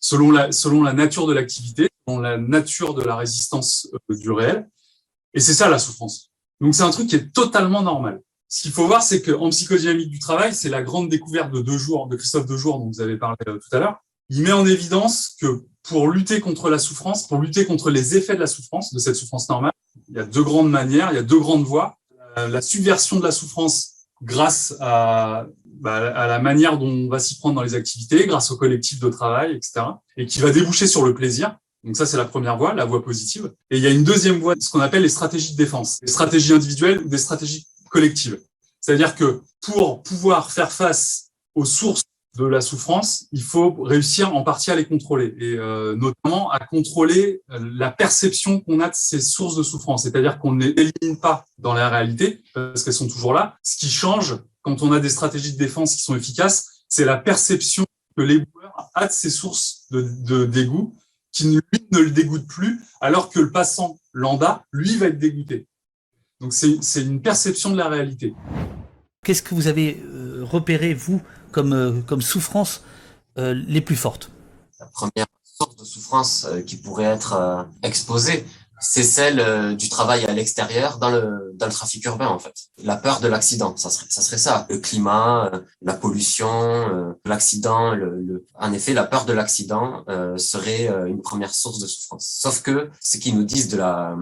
[0.00, 4.30] selon la, selon la nature de l'activité, selon la nature de la résistance euh, du
[4.30, 4.68] réel.
[5.34, 6.30] Et c'est ça la souffrance.
[6.60, 8.20] Donc c'est un truc qui est totalement normal.
[8.48, 11.76] Ce qu'il faut voir, c'est qu'en psychodynamique du travail, c'est la grande découverte de deux
[11.76, 13.98] jours, de Christophe Dejour, dont vous avez parlé euh, tout à l'heure.
[14.30, 18.34] Il met en évidence que pour lutter contre la souffrance, pour lutter contre les effets
[18.34, 19.72] de la souffrance, de cette souffrance normale,
[20.08, 21.96] il y a deux grandes manières, il y a deux grandes voies.
[22.38, 25.46] Euh, la subversion de la souffrance grâce à,
[25.80, 29.00] bah, à la manière dont on va s'y prendre dans les activités, grâce au collectif
[29.00, 29.86] de travail, etc.,
[30.16, 31.56] et qui va déboucher sur le plaisir.
[31.84, 33.52] Donc ça, c'est la première voie, la voie positive.
[33.70, 36.08] Et il y a une deuxième voie, ce qu'on appelle les stratégies de défense, des
[36.08, 38.40] stratégies individuelles ou des stratégies collectives.
[38.80, 42.02] C'est-à-dire que pour pouvoir faire face aux sources
[42.36, 46.60] de la souffrance, il faut réussir en partie à les contrôler et euh, notamment à
[46.60, 50.04] contrôler la perception qu'on a de ces sources de souffrance.
[50.04, 53.56] C'est-à-dire qu'on ne les élimine pas dans la réalité parce qu'elles sont toujours là.
[53.62, 54.36] Ce qui change
[54.68, 58.90] quand on a des stratégies de défense qui sont efficaces, c'est la perception que l'éboueur
[58.94, 60.94] a de ces sources de, de dégoût
[61.32, 65.66] qui lui ne le dégoûte plus, alors que le passant lambda, lui, va être dégoûté.
[66.40, 68.34] Donc c'est une perception de la réalité.
[69.24, 72.82] Qu'est-ce que vous avez euh, repéré, vous, comme, euh, comme souffrance
[73.38, 74.30] euh, les plus fortes?
[74.80, 78.44] La première source de souffrance qui pourrait être exposée,
[78.80, 82.54] c'est celle du travail à l'extérieur dans le, dans le trafic urbain, en fait.
[82.82, 84.66] La peur de l'accident, ça serait, ça serait ça.
[84.70, 85.50] Le climat,
[85.82, 87.94] la pollution, l'accident.
[87.94, 90.04] Le, En effet, la peur de l'accident
[90.36, 92.36] serait une première source de souffrance.
[92.40, 94.16] Sauf que ce qu'ils nous disent de la,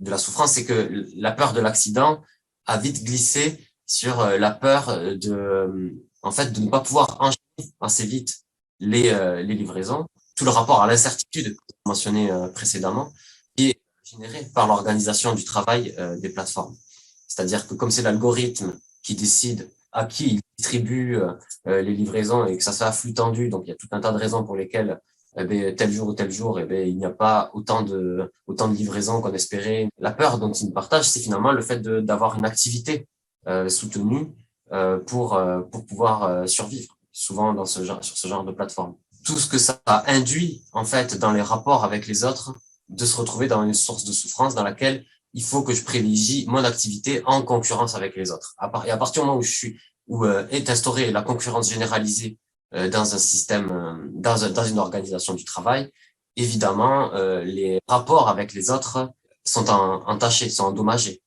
[0.00, 2.22] de la souffrance, c'est que la peur de l'accident
[2.66, 5.90] a vite glissé sur euh, la peur de, euh,
[6.22, 8.34] en fait, de ne pas pouvoir enchaîner assez vite
[8.78, 10.06] les, euh, les livraisons.
[10.36, 13.12] Tout le rapport à l'incertitude mentionné précédemment,
[13.58, 16.76] est généré par l'organisation du travail des plateformes.
[17.28, 21.18] C'est-à-dire que comme c'est l'algorithme qui décide à qui il distribue
[21.66, 24.12] les livraisons et que ça soit flux tendu, donc il y a tout un tas
[24.12, 25.00] de raisons pour lesquelles
[25.36, 28.32] eh bien, tel jour ou tel jour, eh bien, il n'y a pas autant de,
[28.46, 29.88] autant de livraisons qu'on espérait.
[29.98, 33.06] La peur dont ils partagent, c'est finalement le fait d'avoir une activité
[33.46, 34.32] euh, soutenu
[34.72, 38.96] euh, pour, euh, pour pouvoir survivre, souvent dans ce genre, sur ce genre de plateforme.
[39.24, 42.54] Tout ce que ça induit, en fait, dans les rapports avec les autres,
[42.90, 46.44] de se retrouver dans une source de souffrance dans laquelle il faut que je privilégie
[46.48, 48.54] mon activité en concurrence avec les autres.
[48.84, 52.36] Et à partir du moment où je suis, où est instaurée la concurrence généralisée
[52.72, 55.92] dans un système, dans, dans une organisation du travail,
[56.34, 57.12] évidemment,
[57.44, 59.08] les rapports avec les autres
[59.44, 61.22] sont entachés, sont endommagés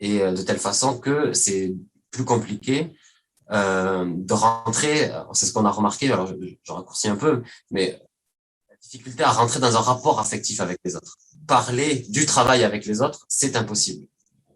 [0.00, 1.74] et euh, de telle façon que c'est
[2.10, 2.92] plus compliqué
[3.50, 5.10] euh, de rentrer.
[5.32, 6.10] C'est ce qu'on a remarqué.
[6.10, 8.00] Alors, je, je, raccourcis un peu, mais
[8.90, 11.16] difficulté à rentrer dans un rapport affectif avec les autres.
[11.46, 14.06] Parler du travail avec les autres, c'est impossible.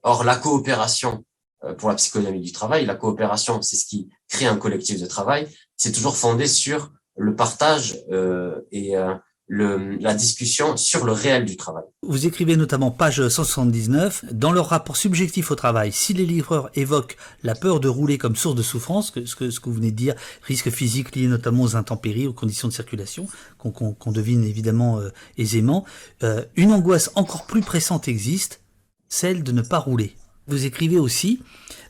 [0.03, 1.25] Or, la coopération,
[1.65, 5.07] euh, pour la psychodynamique du travail, la coopération, c'est ce qui crée un collectif de
[5.07, 9.15] travail, c'est toujours fondé sur le partage euh, et euh,
[9.53, 11.83] le, la discussion sur le réel du travail.
[12.03, 17.17] Vous écrivez notamment page 179, dans leur rapport subjectif au travail, si les livreurs évoquent
[17.43, 19.97] la peur de rouler comme source de souffrance, ce, que, ce que vous venez de
[19.97, 23.27] dire, risque physique lié notamment aux intempéries, aux conditions de circulation,
[23.59, 25.85] qu'on qu qu devine évidemment euh, aisément,
[26.23, 28.61] euh, une angoisse encore plus pressante existe,
[29.09, 30.15] celle de ne pas rouler.
[30.47, 31.43] Vous écrivez aussi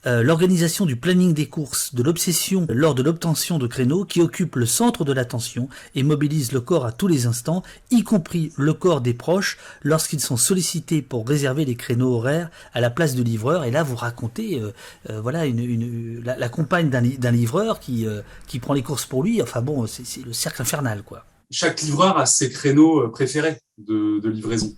[0.06, 4.56] euh, l'organisation du planning des courses, de l'obsession lors de l'obtention de créneaux qui occupe
[4.56, 8.72] le centre de l'attention et mobilise le corps à tous les instants, y compris le
[8.72, 13.22] corps des proches lorsqu'ils sont sollicités pour réserver les créneaux horaires à la place de
[13.22, 13.64] livreur.
[13.64, 14.72] Et là, vous racontez, euh,
[15.10, 18.06] euh, voilà, une, la, compagne d'un livreur qui,
[18.46, 19.42] qui prend les courses pour lui.
[19.42, 21.24] Enfin bon, c'est le cercle infernal, quoi.
[21.50, 24.74] Chaque livreur a ses créneaux préférés de livraison.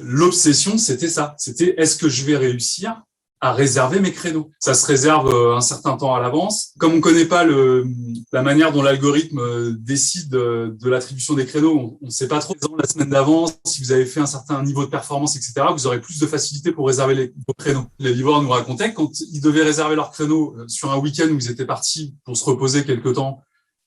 [0.00, 1.34] L'obsession, c'était ça.
[1.38, 3.02] C'était est-ce que je vais réussir
[3.40, 4.50] à réserver mes créneaux.
[4.58, 6.72] Ça se réserve un certain temps à l'avance.
[6.78, 7.86] Comme on ne connaît pas le,
[8.32, 12.88] la manière dont l'algorithme décide de l'attribution des créneaux, on ne sait pas trop la
[12.88, 16.18] semaine d'avance, si vous avez fait un certain niveau de performance, etc., vous aurez plus
[16.18, 17.86] de facilité pour réserver les, vos créneaux.
[17.98, 21.36] Les livreurs nous racontaient que quand ils devaient réserver leurs créneaux sur un week-end où
[21.36, 23.42] ils étaient partis pour se reposer quelque temps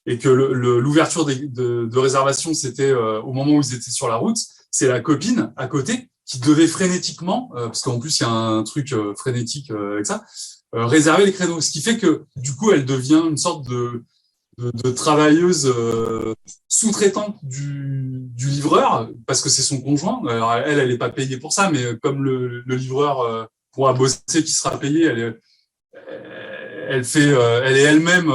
[0.06, 4.38] et que l'ouverture de réservation, c'était au moment où ils étaient sur la route,
[4.72, 8.30] c'est la copine à côté qui devait frénétiquement, euh, parce qu'en plus il y a
[8.30, 10.26] un truc euh, frénétique euh, avec ça,
[10.74, 11.62] réserver les créneaux.
[11.62, 14.04] Ce qui fait que du coup elle devient une sorte de,
[14.58, 15.74] de, de travailleuse
[16.68, 20.22] sous-traitante du, du, livreur, parce que c'est son conjoint.
[20.28, 24.20] Alors elle, elle n'est pas payée pour ça, mais comme le, le livreur pourra bosser,
[24.28, 25.40] qui sera payé, elle, est,
[26.90, 28.30] elle fait, elle est elle-même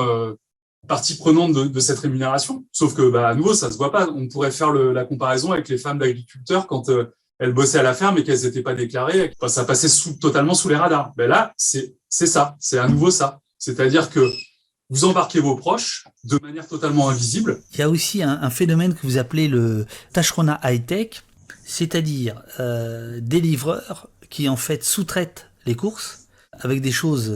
[0.88, 2.64] partie prenante de, de, cette rémunération.
[2.72, 4.09] Sauf que, bah, à nouveau, ça se voit pas.
[4.09, 6.88] On pourrait faire le, la comparaison avec les femmes d'agriculteurs quand
[7.42, 9.88] elles bossaient à la ferme et qu'elles n'étaient pas déclarées, ça passait
[10.20, 11.12] totalement sous les radars.
[11.16, 13.40] Ben là, c'est ça, c'est à nouveau ça.
[13.59, 14.31] C'est-à-dire que
[14.90, 17.61] vous embarquez vos proches de manière totalement invisible.
[17.72, 21.24] Il y a aussi un, phénomène que vous appelez le Tashrona high-tech,
[21.64, 26.22] c'est-à-dire euh, des livreurs qui en fait sous-traitent les courses
[26.64, 27.33] avec des choses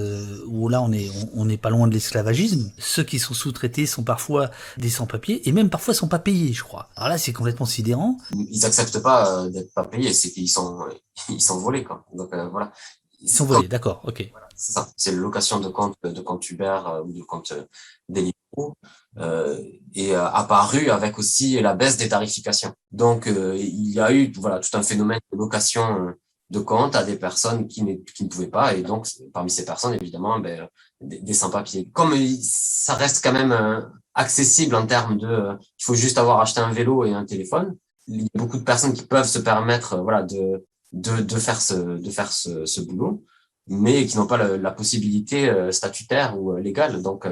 [0.47, 2.73] où là on est on n'est pas loin de l'esclavagisme.
[2.79, 6.63] Ceux qui sont sous-traités sont parfois des sans-papiers et même parfois sont pas payés, je
[6.63, 6.89] crois.
[6.97, 8.19] Alors là c'est complètement sidérant.
[8.33, 10.79] Ils acceptent pas d'être pas payés, c'est qu'ils sont
[11.29, 12.05] ils sont volés quoi.
[12.15, 12.73] Donc euh, voilà.
[13.21, 14.29] Ils sont volés, d'accord, ok.
[14.31, 14.89] Voilà, c'est ça.
[14.97, 17.65] C'est location de compte de compte Uber euh, ou de compte euh,
[18.09, 18.75] Deliveroo
[19.19, 19.59] euh,
[19.95, 22.73] et euh, apparu avec aussi la baisse des tarifications.
[22.93, 26.15] Donc euh, il y a eu voilà tout un phénomène de location
[26.51, 27.83] de compte à des personnes qui,
[28.15, 28.75] qui ne pouvaient pas.
[28.75, 30.69] Et donc, parmi ces personnes, évidemment, ben,
[31.01, 31.89] des, des sans-papiers.
[31.93, 33.81] Comme ça reste quand même euh,
[34.15, 37.77] accessible en termes de, euh, il faut juste avoir acheté un vélo et un téléphone.
[38.07, 41.37] Il y a beaucoup de personnes qui peuvent se permettre, euh, voilà, de, de, de
[41.37, 43.25] faire ce, de faire ce, ce boulot,
[43.67, 47.03] mais qui n'ont pas la, la, possibilité statutaire ou légale.
[47.03, 47.27] Donc,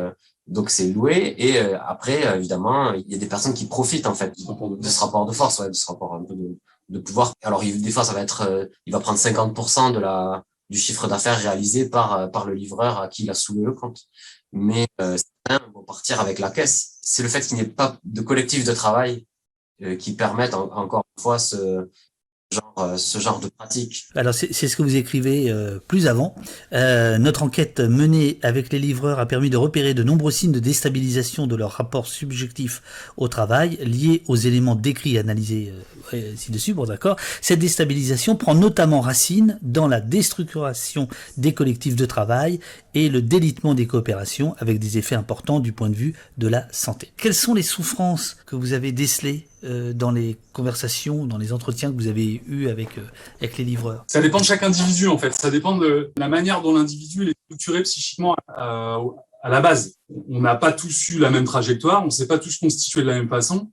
[0.48, 1.36] donc c'est loué.
[1.38, 5.26] Et après, évidemment, il y a des personnes qui profitent en fait de ce rapport
[5.26, 7.32] de force, ouais, de ce rapport un peu de, de pouvoir.
[7.42, 11.06] Alors, des fois, ça va être, euh, il va prendre 50% de la, du chiffre
[11.08, 14.02] d'affaires réalisé par, euh, par le livreur à qui il a soulevé le compte.
[14.52, 15.16] Mais euh,
[15.74, 16.98] vont partir avec la caisse.
[17.02, 19.26] C'est le fait qu'il n'y ait pas de collectif de travail
[19.82, 21.88] euh, qui permettent en, encore une fois ce,
[22.78, 24.06] euh, ce genre de pratique.
[24.14, 26.34] Alors c'est ce que vous écrivez euh, plus avant.
[26.72, 30.60] Euh, notre enquête menée avec les livreurs a permis de repérer de nombreux signes de
[30.60, 32.82] déstabilisation de leur rapport subjectif
[33.16, 35.72] au travail liés aux éléments décrits et analysés
[36.12, 36.74] euh, ci-dessus.
[36.74, 37.16] Bon d'accord.
[37.40, 42.60] Cette déstabilisation prend notamment racine dans la déstructuration des collectifs de travail
[42.94, 46.66] et le délitement des coopérations avec des effets importants du point de vue de la
[46.72, 47.12] santé.
[47.16, 49.46] Quelles sont les souffrances que vous avez décelées
[49.94, 53.02] dans les conversations, dans les entretiens que vous avez eus avec, euh,
[53.40, 54.04] avec les livreurs?
[54.08, 55.32] Ça dépend de chaque individu en fait.
[55.34, 58.98] Ça dépend de la manière dont l'individu est structuré psychiquement à,
[59.42, 59.94] à la base.
[60.28, 63.06] On n'a pas tous eu la même trajectoire, on ne s'est pas tous constitués de
[63.06, 63.70] la même façon.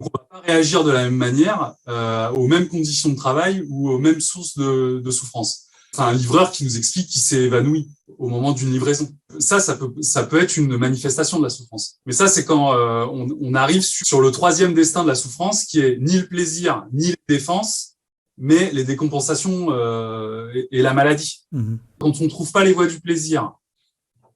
[0.00, 3.64] On ne va pas réagir de la même manière euh, aux mêmes conditions de travail
[3.68, 5.68] ou aux mêmes sources de, de souffrance
[6.02, 9.08] un livreur qui nous explique qu'il s'est évanoui au moment d'une livraison.
[9.38, 11.98] Ça, ça peut, ça peut être une manifestation de la souffrance.
[12.06, 15.64] Mais ça, c'est quand euh, on, on, arrive sur le troisième destin de la souffrance,
[15.64, 17.94] qui est ni le plaisir, ni la défense,
[18.38, 21.44] mais les décompensations euh, et, et, la maladie.
[21.52, 21.76] Mmh.
[21.98, 23.52] Quand on ne trouve pas les voies du plaisir,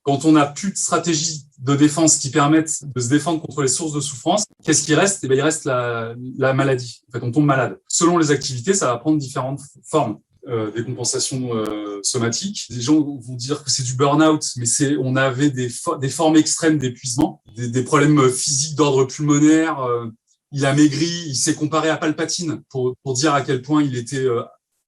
[0.03, 3.69] quand on n'a plus de stratégie de défense qui permettent de se défendre contre les
[3.69, 5.23] sources de souffrance, qu'est-ce qui reste?
[5.25, 7.03] Eh bien, il reste la, la maladie.
[7.09, 7.79] En fait, on tombe malade.
[7.89, 12.67] Selon les activités, ça va prendre différentes formes euh, des compensations euh, somatiques.
[12.71, 15.69] Des gens vont dire que c'est du burn-out, mais c'est on avait des,
[16.01, 20.07] des formes extrêmes d'épuisement, des, des, problèmes physiques d'ordre pulmonaire, euh,
[20.53, 23.97] il a maigri, il s'est comparé à Palpatine pour, pour dire à quel point il
[23.97, 24.27] était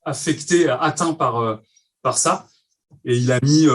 [0.04, 1.60] affecté, atteint par,
[2.00, 2.46] par ça.
[3.04, 3.66] Et il a mis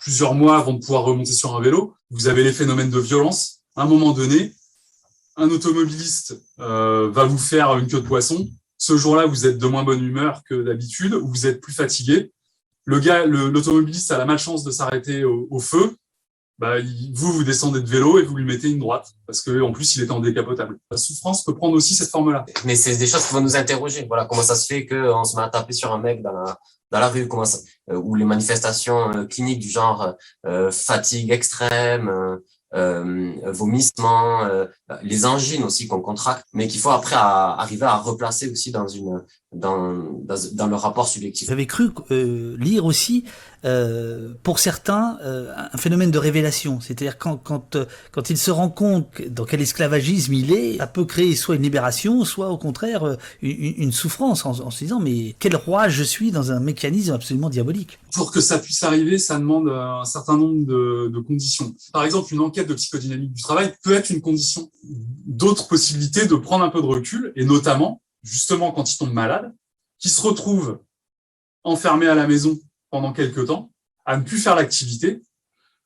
[0.00, 1.94] plusieurs mois avant de pouvoir remonter sur un vélo.
[2.10, 3.60] Vous avez les phénomènes de violence.
[3.76, 4.54] À un moment donné,
[5.36, 8.48] un automobiliste va vous faire une queue de poisson.
[8.80, 12.32] Ce jour-là, vous êtes de moins bonne humeur que d'habitude, ou vous êtes plus fatigué
[12.90, 15.96] le gars, l'automobiliste a la malchance de s'arrêter au, feu.
[16.58, 16.74] Bah,
[17.14, 19.96] vous, vous descendez de vélo et vous lui mettez une droite parce que en plus,
[19.96, 20.78] il est en décapotable.
[20.90, 22.44] La souffrance peut prendre aussi cette forme-là.
[22.64, 24.04] Mais c'est des choses qui vont nous interroger.
[24.08, 26.32] Voilà, comment ça se fait qu'on se met à taper sur un mec dans
[26.90, 30.16] la, rue, euh, ou les manifestations euh, cliniques du genre
[30.46, 32.10] euh, fatigue extrême,
[32.74, 34.66] euh, vomissements, euh,
[35.02, 39.24] les angines aussi qu'on contracte, mais qu'il faut après arriver à replacer aussi dans une
[39.52, 41.50] dans, dans, dans le rapport subjectif.
[41.50, 43.24] Avez cru euh, lire aussi
[43.64, 46.80] euh, pour certains, euh, un phénomène de révélation.
[46.80, 50.86] C'est-à-dire quand, quand, euh, quand il se rend compte dans quel esclavagisme il est, ça
[50.86, 55.00] peut créer soit une libération, soit au contraire une, une souffrance en, en, se disant
[55.00, 57.98] mais quel roi je suis dans un mécanisme absolument diabolique?
[58.14, 61.74] Pour que ça puisse arriver, ça demande un certain nombre de, de conditions.
[61.92, 64.70] Par exemple, une enquête de psychodynamique du travail peut être une condition.
[65.26, 69.54] D'autres possibilités de prendre un peu de recul, et notamment, justement quand ils tombent malades,
[69.98, 70.80] qui se retrouvent
[71.64, 72.58] enfermés à la maison
[72.90, 73.70] pendant quelques temps
[74.04, 75.22] à ne plus faire l'activité.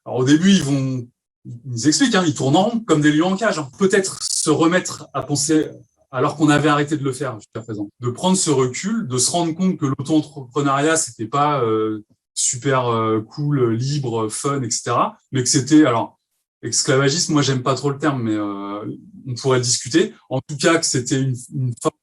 [0.04, 1.08] Alors au début, ils vont,
[1.44, 3.58] ils expliquent, hein, ils tournent en rond comme des lions en cage.
[3.58, 3.68] Hein.
[3.78, 5.68] Peut-être se remettre à penser
[6.10, 9.30] alors qu'on avait arrêté de le faire jusqu'à présent, de prendre ce recul, de se
[9.32, 14.92] rendre compte que l'auto-entrepreneuriat c'était pas euh, super euh, cool, libre, fun, etc.,
[15.32, 16.18] mais que c'était alors
[16.62, 17.32] esclavagisme.
[17.32, 18.84] Moi, j'aime pas trop le terme, mais euh,
[19.26, 20.14] on pourrait discuter.
[20.30, 21.93] En tout cas, que c'était une, une forme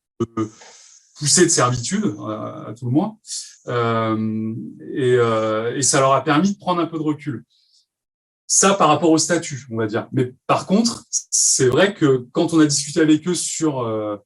[1.22, 3.18] poussée de servitude, à tout le moins.
[3.68, 4.56] Euh,
[4.92, 7.46] et, euh, et, ça leur a permis de prendre un peu de recul.
[8.48, 10.08] Ça par rapport au statut, on va dire.
[10.12, 14.18] Mais par contre, c'est vrai que quand on a discuté avec eux sur euh,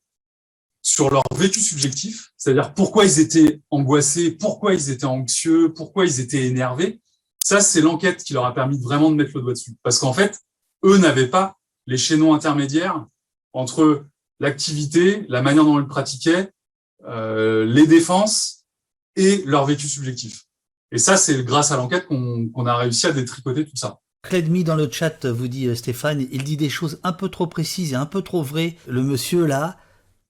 [0.82, 6.20] sur leur vécu subjectif, c'est-à-dire pourquoi ils étaient angoissés, pourquoi ils étaient anxieux, pourquoi ils
[6.20, 7.02] étaient énervés,
[7.44, 9.76] ça c'est l'enquête qui leur a permis vraiment de mettre le doigt dessus.
[9.84, 10.40] Parce qu'en fait,
[10.84, 13.06] eux n'avaient pas les chaînons intermédiaires
[13.54, 14.06] entre
[14.40, 16.50] l'activité, la manière dont ils pratiquaient,
[17.06, 18.66] euh, les défenses
[19.16, 20.46] et leur vécu subjectif.
[20.92, 24.00] Et ça, c'est grâce à l'enquête qu'on a réussi à détricoter tout ça.
[24.24, 27.48] Clédmi dans le chat vous dit euh, Stéphane, il dit des choses un peu trop
[27.48, 28.76] précises et un peu trop vraies.
[28.88, 29.78] Le monsieur là,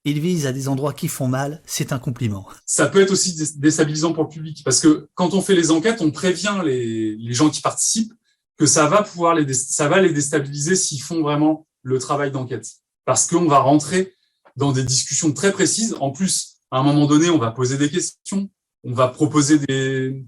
[0.03, 2.47] il vise à des endroits qui font mal, c'est un compliment.
[2.65, 6.01] Ça peut être aussi déstabilisant pour le public parce que quand on fait les enquêtes,
[6.01, 8.13] on prévient les, les gens qui participent
[8.57, 12.67] que ça va pouvoir les, ça va les déstabiliser s'ils font vraiment le travail d'enquête.
[13.05, 14.13] Parce qu'on va rentrer
[14.55, 15.95] dans des discussions très précises.
[15.99, 18.49] En plus, à un moment donné, on va poser des questions
[18.85, 20.23] on va proposer des,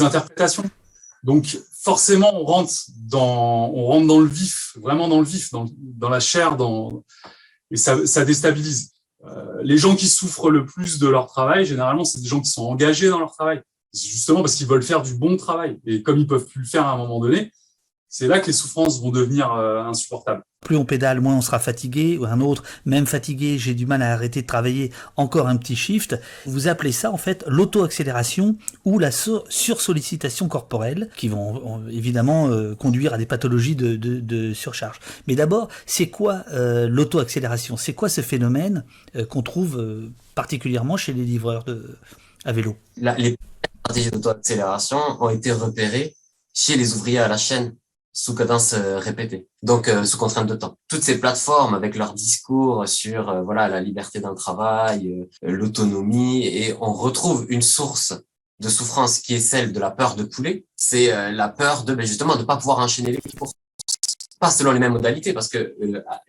[0.00, 0.64] interprétations.
[1.22, 5.66] Donc forcément, on rentre dans, on rentre dans le vif, vraiment dans le vif, dans,
[5.78, 7.02] dans la chair, dans,
[7.70, 8.92] et ça, ça déstabilise.
[9.24, 12.50] Euh, les gens qui souffrent le plus de leur travail, généralement, c'est des gens qui
[12.50, 13.62] sont engagés dans leur travail.
[13.94, 15.80] Justement parce qu'ils veulent faire du bon travail.
[15.86, 17.50] Et comme ils peuvent plus le faire à un moment donné,
[18.08, 20.42] c'est là que les souffrances vont devenir euh, insupportables.
[20.66, 24.02] Plus on pédale, moins on sera fatigué, ou un autre, même fatigué, j'ai du mal
[24.02, 26.20] à arrêter de travailler, encore un petit shift.
[26.44, 33.14] Vous appelez ça en fait l'auto-accélération ou la sursollicitation corporelle, qui vont évidemment euh, conduire
[33.14, 34.98] à des pathologies de, surcharge.
[35.28, 37.76] Mais d'abord, c'est quoi euh, l'auto-accélération?
[37.76, 38.82] C'est quoi ce phénomène
[39.30, 39.80] qu'on trouve
[40.34, 41.64] particulièrement chez les livreurs
[42.44, 42.76] à vélo?
[42.96, 43.36] Les
[43.84, 46.16] stratégies d'auto-accélération ont été repérées
[46.52, 47.76] chez les ouvriers à la chaîne
[48.16, 50.78] sous cadence euh, répétée, donc euh, sous contrainte de temps.
[50.88, 56.74] Toutes ces plateformes avec leur discours sur euh, voilà la liberté d'un travail, l'autonomie, et
[56.80, 58.14] on retrouve une source
[58.58, 60.64] de souffrance qui est celle de la peur de couler.
[60.76, 63.52] C'est la peur de ben, justement de pas pouvoir enchaîner les courses,
[64.40, 65.76] pas selon les mêmes modalités, parce que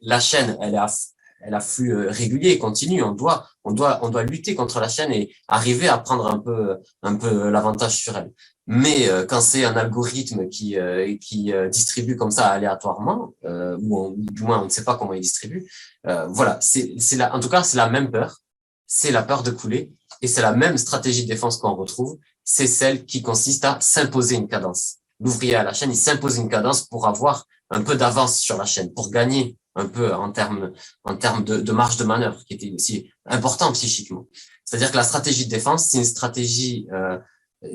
[0.01, 3.03] la chaîne elle est elle a flux régulier, continu.
[3.03, 6.39] On doit, on doit, on doit lutter contre la chaîne et arriver à prendre un
[6.39, 8.31] peu, un peu l'avantage sur elle.
[8.69, 13.33] Mais euh, quand c'est un algorithme qui, euh, qui euh, distribue comme ça aléatoirement,
[13.81, 15.71] ou, du moins on ne sait pas comment il distribue,
[16.03, 18.37] voilà, c'est en tout cas c'est la même peur,
[18.85, 22.67] c'est la peur de couler, et c'est la même stratégie de défense qu'on retrouve, c'est
[22.67, 24.97] celle qui consiste à s'imposer une cadence.
[25.19, 28.65] L'ouvrier à la chaîne, il s'impose une cadence pour avoir un peu d'avance sur la
[28.65, 30.71] chaîne, pour gagner un peu en termes
[31.03, 34.27] en termes de, de marge de manœuvre, qui était aussi important psychiquement.
[34.65, 37.17] C'est-à-dire que la stratégie de défense, c'est une stratégie euh,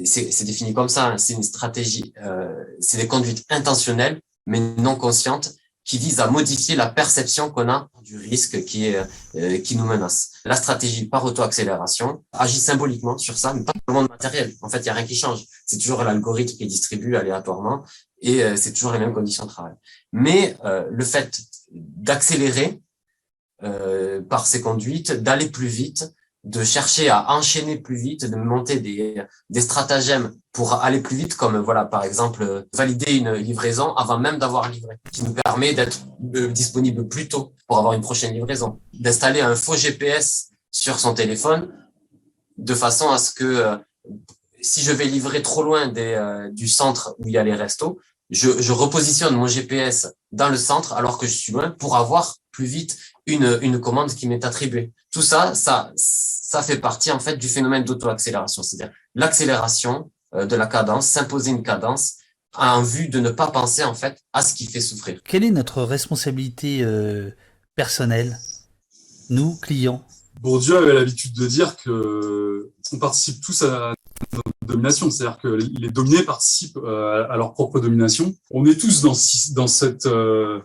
[0.04, 1.18] c'est défini comme ça, hein.
[1.18, 5.54] c'est une stratégie, euh, c'est des conduites intentionnelles, mais non conscientes,
[5.84, 9.04] qui visent à modifier la perception qu'on a du risque qui, est,
[9.34, 10.30] euh, qui nous menace.
[10.44, 14.54] La stratégie par auto-accélération agit symboliquement sur ça, mais pas dans le monde matériel.
[14.62, 15.44] En fait, il n'y a rien qui change.
[15.66, 17.84] C'est toujours l'algorithme qui distribue aléatoirement
[18.20, 19.74] et euh, c'est toujours les mêmes conditions de travail.
[20.12, 21.40] Mais le fait
[21.72, 22.80] d'accélérer
[24.28, 26.12] par ses conduites d'aller plus vite,
[26.44, 31.36] de chercher à enchaîner plus vite, de monter des, des stratagèmes pour aller plus vite,
[31.36, 36.00] comme voilà par exemple valider une livraison avant même d'avoir livré, qui nous permet d'être
[36.52, 41.72] disponible plus tôt pour avoir une prochaine livraison, d'installer un faux GPS sur son téléphone
[42.58, 43.78] de façon à ce que
[44.62, 47.54] si je vais livrer trop loin des, euh, du centre où il y a les
[47.54, 47.98] restos,
[48.30, 52.36] je, je, repositionne mon GPS dans le centre alors que je suis loin pour avoir
[52.50, 54.92] plus vite une, une commande qui m'est attribuée.
[55.12, 55.92] Tout ça, ça,
[56.52, 61.50] ça fait partie en fait du phénomène d'auto-accélération, c'est-à-dire l'accélération euh, de la cadence, s'imposer
[61.50, 62.16] une cadence
[62.54, 65.18] en vue de ne pas penser en fait à ce qui fait souffrir.
[65.24, 67.30] Quelle est notre responsabilité euh,
[67.74, 68.38] personnelle,
[69.30, 70.04] nous clients?
[70.42, 73.94] Bourdieu avait l'habitude de dire que on participe tous à
[74.66, 78.34] domination, c'est-à-dire que les dominés participent euh, à leur propre domination.
[78.50, 79.16] On est tous dans,
[79.54, 80.60] dans cette euh,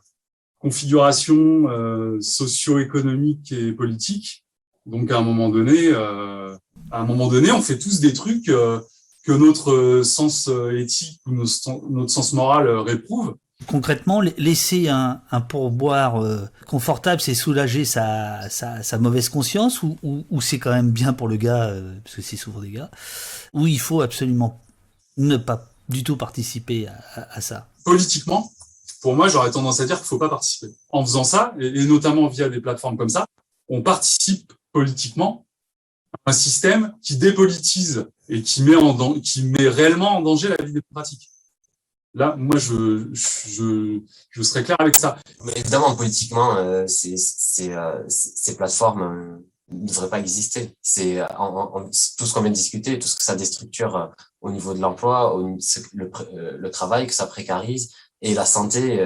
[0.59, 4.43] configuration euh, socio-économique et politique.
[4.88, 8.81] Donc à un moment donné, à un moment donné, on fait tous des trucs que
[9.27, 13.35] notre sens éthique ou notre sens moral réprouve.
[13.65, 19.97] Concrètement, laisser un, un pourboire euh, confortable, c'est soulager sa, sa, sa, mauvaise conscience ou,
[20.03, 22.91] ou, c'est quand même bien pour le gars, euh, parce que c'est souvent des gars,
[23.53, 24.61] ou il faut absolument
[25.17, 27.67] ne pas du tout participer à, à, ça?
[27.83, 28.51] Politiquement,
[29.01, 30.71] pour moi, j'aurais tendance à dire qu'il ne faut pas participer.
[30.91, 33.25] En faisant ça, et, et, notamment via des plateformes comme ça,
[33.69, 35.47] on participe politiquement
[36.26, 40.74] un système qui dépolitise et qui met, en, qui met réellement en danger la vie
[40.74, 41.30] démocratique.
[42.13, 44.01] Là, moi, je, je,
[44.32, 45.18] je serais clair avec ça.
[45.43, 47.15] Mais évidemment, politiquement, euh, ces,
[47.70, 49.38] euh, ces plateformes euh,
[49.72, 50.74] ne devraient pas exister.
[50.82, 51.22] C'est
[52.18, 54.07] tout ce qu'on vient de discuter, tout ce que ça déstructure euh,
[54.41, 55.38] au niveau de l'emploi,
[55.93, 56.09] le,
[56.57, 58.99] le, travail que ça précarise et la santé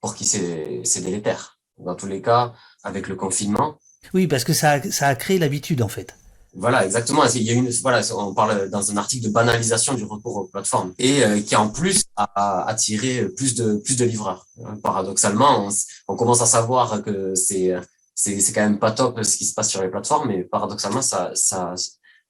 [0.00, 1.58] pour qui c'est délétère.
[1.78, 3.78] Dans tous les cas, avec le confinement.
[4.12, 6.14] Oui, parce que ça, ça a créé l'habitude, en fait.
[6.56, 7.24] Voilà, exactement.
[7.34, 10.44] Il y a une, voilà, on parle dans un article de banalisation du recours aux
[10.44, 14.46] plateformes et euh, qui en plus a attiré plus de plus de livreurs.
[14.82, 15.68] Paradoxalement,
[16.06, 17.74] on, commence à savoir que c'est
[18.14, 21.02] c'est c'est quand même pas top ce qui se passe sur les plateformes, mais paradoxalement,
[21.02, 21.74] ça ça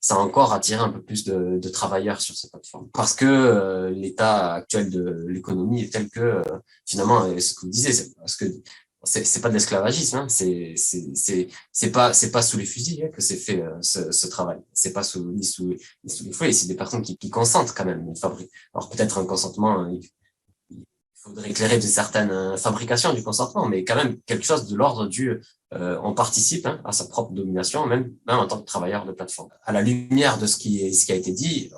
[0.00, 3.24] ça a encore attiré un peu plus de, de travailleurs sur ces plateformes parce que
[3.24, 6.42] euh, l'état actuel de l'économie est tel que euh,
[6.86, 8.44] finalement, ce que vous disiez, parce que
[9.04, 10.26] c'est pas de l'esclavagisme, hein.
[10.28, 14.12] c'est c'est c'est pas c'est pas sous les fusils hein, que c'est fait euh, ce,
[14.12, 14.58] ce, travail.
[14.72, 15.74] C'est pas sous ni sous
[16.04, 16.52] ni sous les fouets.
[16.52, 18.06] C'est des personnes qui, qui consentent quand même.
[18.08, 18.50] Une fabrique.
[18.74, 19.92] Alors peut-être un consentement, hein,
[20.70, 20.84] il,
[21.14, 25.06] faudrait éclairer de certaines euh, fabrications du consentement, mais quand même quelque chose de l'ordre
[25.06, 25.40] du
[25.72, 29.12] euh, on participe hein, à sa propre domination, même même en tant que travailleur de
[29.12, 29.48] plateforme.
[29.64, 31.70] À la lumière de ce qui ce qui a été dit,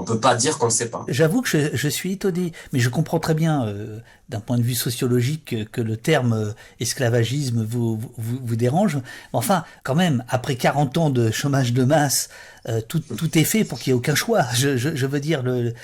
[0.00, 1.04] on peut pas dire qu'on ne sait pas.
[1.08, 3.98] J'avoue que je, je, suis étonné, mais je comprends très bien, euh,
[4.28, 8.98] d'un point de vue sociologique, que, le terme euh, esclavagisme vous, vous, vous, dérange.
[9.32, 12.30] Enfin, quand même, après 40 ans de chômage de masse,
[12.68, 14.44] euh, tout, tout, est fait pour qu'il n'y ait aucun choix.
[14.54, 15.74] Je, je, je veux dire, le,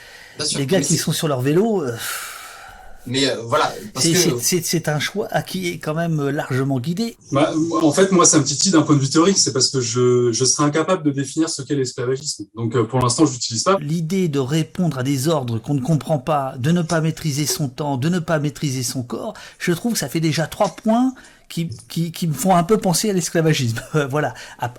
[0.56, 1.84] les gars qui sont sur leur vélo...
[3.06, 7.16] Mais euh, voilà, c'est un choix qui est quand même euh, largement guidé.
[7.32, 7.52] Bah,
[7.82, 10.32] en fait, moi, ça me titille d'un point de vue théorique, c'est parce que je,
[10.32, 12.44] je serais incapable de définir ce qu'est l'esclavagisme.
[12.54, 13.76] Donc, euh, pour l'instant, je l'utilise pas.
[13.80, 17.68] L'idée de répondre à des ordres qu'on ne comprend pas, de ne pas maîtriser son
[17.68, 21.14] temps, de ne pas maîtriser son corps, je trouve que ça fait déjà trois points
[21.48, 23.80] qui, qui, qui me font un peu penser à l'esclavagisme.
[24.10, 24.34] voilà.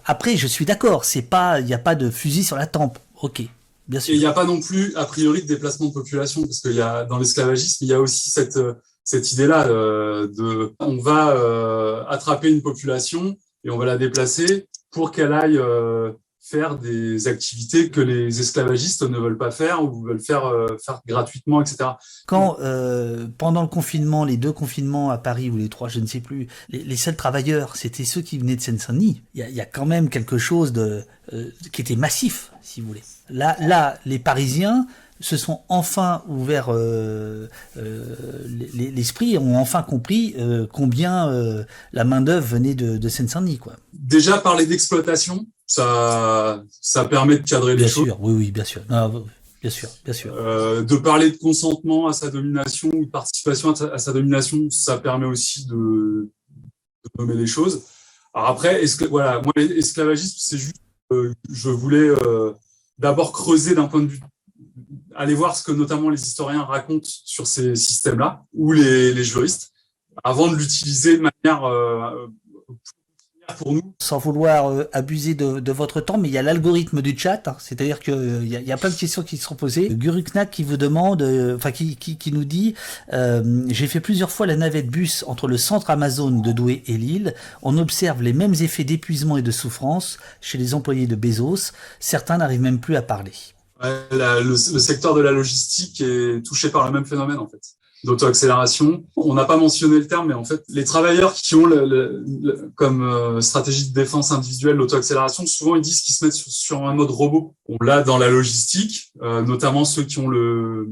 [0.05, 2.99] Après, je suis d'accord, c'est pas, il n'y a pas de fusil sur la tempe.
[3.21, 3.43] Ok.
[3.91, 6.73] Et il n'y a pas non plus, a priori, de déplacement de population, parce qu'il
[6.73, 8.59] y a, dans l'esclavagisme, il y a aussi cette,
[9.07, 14.67] cette idée-là euh, de, on va euh, attraper une population et on va la déplacer
[14.91, 16.11] pour qu'elle aille euh,
[16.41, 20.51] faire des activités que les esclavagistes ne veulent pas faire ou veulent faire,
[20.85, 21.91] faire gratuitement, etc.
[22.25, 22.57] Quand,
[23.38, 26.47] pendant le confinement, les deux confinements à Paris ou les trois, je ne sais plus,
[26.69, 29.23] les, les seuls travailleurs, c'était ceux qui venaient de Seine-Saint-Denis.
[29.33, 31.03] Il y a, y a, quand même quelque chose de,
[31.73, 33.03] qui était massif, si vous voulez.
[33.30, 34.88] Là, là, les Parisiens
[35.19, 37.47] se sont enfin ouverts euh,
[37.78, 38.15] euh,
[38.73, 43.73] l'esprit ont enfin compris euh, combien la main d'œuvre venait de, de Seine-Saint-Denis, quoi.
[43.93, 48.05] Déjà parler d'exploitation, ça, ça permet de cadrer les choses.
[48.05, 48.82] Bien sûr, oui, oui, bien sûr.
[48.88, 50.34] bien sûr, bien sûr.
[50.36, 55.25] De parler de consentement à sa domination ou de participation à sa, domination, ça permet
[55.25, 57.84] aussi de, de, nommer les choses.
[58.34, 60.78] Alors après, est-ce que voilà, moi l'esclavagisme, c'est juste,
[61.49, 62.11] je voulais
[62.98, 64.22] d'abord creuser d'un point de vue,
[65.16, 69.72] aller voir ce que notamment les historiens racontent sur ces systèmes-là, ou les, juristes,
[70.24, 72.28] avant de l'utiliser de manière euh,
[74.00, 77.56] Sans vouloir euh, abuser de, votre temps, mais il y a l'algorithme du chat, hein.
[77.60, 79.88] c'est-à-dire qu'il euh, y, y a plein de questions qui seront posées.
[79.89, 82.76] Guruknak qui vous demande, euh, enfin qui, qui, qui, nous dit,
[83.12, 87.34] j'ai fait plusieurs fois la navette bus entre le centre Amazon de Douai et Lille.
[87.62, 91.72] On observe les mêmes effets d'épuisement et de souffrance chez les employés de Bezos.
[92.00, 93.32] Certains n'arrivent même plus à parler.
[93.82, 99.04] le, le secteur de la logistique est touché par le même phénomène en fait d'auto-accélération.
[99.16, 103.02] On n'a pas mentionné le terme, mais en fait, les travailleurs qui ont le, comme
[103.04, 107.10] euh, stratégie de défense individuelle l'auto-accélération, souvent ils disent qu'ils se mettent sur, un mode
[107.10, 107.56] robot.
[107.68, 110.88] On l'a dans la logistique, euh, notamment ceux qui ont le,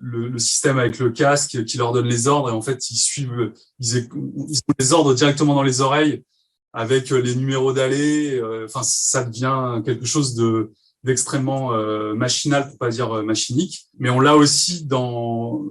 [0.00, 3.52] le, système avec le casque qui leur donne les ordres et en fait ils suivent,
[3.78, 4.08] ils,
[4.48, 6.22] ils ont les ordres directement dans les oreilles
[6.72, 8.38] avec les numéros d'allée.
[8.38, 10.72] Euh, enfin, ça devient quelque chose de
[11.02, 11.72] d'extrêmement
[12.14, 13.86] machinal, pour pas dire machinique.
[13.98, 15.64] Mais on l'a aussi dans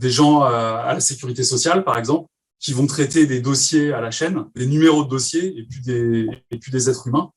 [0.00, 2.26] des gens à la sécurité sociale, par exemple,
[2.60, 6.28] qui vont traiter des dossiers à la chaîne, des numéros de dossiers et puis des,
[6.50, 7.30] et puis des êtres humains,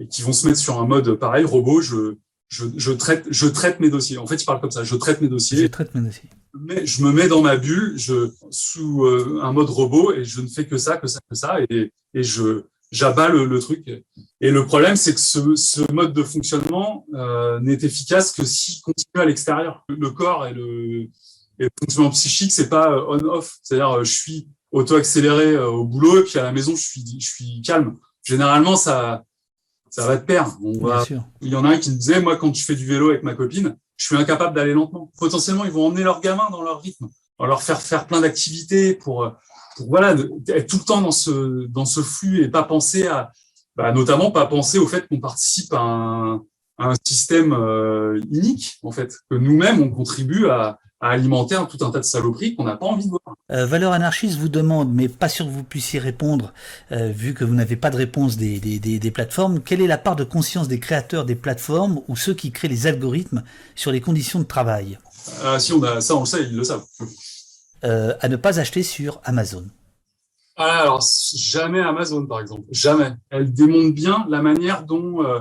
[0.00, 2.16] et qui vont se mettre sur un mode pareil, robot, je,
[2.48, 4.18] je, je, traite, je traite mes dossiers.
[4.18, 5.58] En fait, il parle comme ça, je traite mes dossiers.
[5.58, 6.28] Je traite mes dossiers.
[6.54, 10.40] Mais je me mets dans ma bulle, je, sous euh, un mode robot, et je
[10.40, 13.86] ne fais que ça, que ça, que ça, et, et je, j'abats le, le, truc.
[14.40, 18.80] Et le problème, c'est que ce, ce, mode de fonctionnement euh, n'est efficace que s'il
[18.82, 19.84] continue à l'extérieur.
[19.88, 21.08] Le corps et le,
[21.58, 23.58] et le fonctionnement psychique, c'est pas euh, on-off.
[23.62, 27.04] C'est-à-dire, euh, je suis auto-accéléré euh, au boulot et puis à la maison, je suis,
[27.20, 27.96] je suis calme.
[28.22, 29.24] Généralement, ça,
[29.90, 30.56] ça va te perdre.
[30.62, 31.04] On va,
[31.40, 33.22] il y en a un qui me disait, moi, quand je fais du vélo avec
[33.22, 35.12] ma copine, je suis incapable d'aller lentement.
[35.18, 38.94] Potentiellement, ils vont emmener leurs gamins dans leur rythme, on leur faire faire plein d'activités
[38.94, 39.30] pour,
[39.76, 40.16] pour voilà,
[40.48, 43.30] être tout le temps dans ce, dans ce flux et pas penser à,
[43.76, 46.34] bah, notamment pas penser au fait qu'on participe à un,
[46.78, 51.66] à un système euh, unique, en fait, que nous-mêmes, on contribue à, à alimenter un,
[51.66, 53.20] tout un tas de saloperies qu'on n'a pas envie de voir.
[53.50, 56.52] Euh, Valeur anarchiste vous demande, mais pas sûr que vous puissiez répondre,
[56.92, 59.86] euh, vu que vous n'avez pas de réponse des, des, des, des, plateformes, quelle est
[59.86, 63.42] la part de conscience des créateurs des plateformes ou ceux qui créent les algorithmes
[63.74, 64.98] sur les conditions de travail?
[65.44, 66.84] Ah Si on a ça, on le sait, ils le savent.
[67.84, 69.66] Euh, à ne pas acheter sur Amazon.
[70.56, 71.02] Ah, alors,
[71.34, 72.62] jamais Amazon, par exemple.
[72.70, 73.12] Jamais.
[73.30, 75.40] Elle démontre bien la manière dont euh,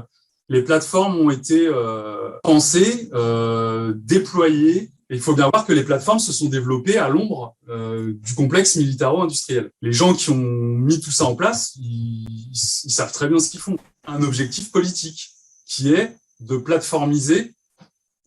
[0.49, 6.19] les plateformes ont été euh, pensées, euh, déployées, il faut bien voir que les plateformes
[6.19, 9.69] se sont développées à l'ombre euh, du complexe militaro-industriel.
[9.81, 13.59] Les gens qui ont mis tout ça en place, ils, savent très bien ce qu'ils
[13.59, 13.77] font.
[14.07, 15.29] Un objectif politique
[15.65, 17.53] qui est de plateformiser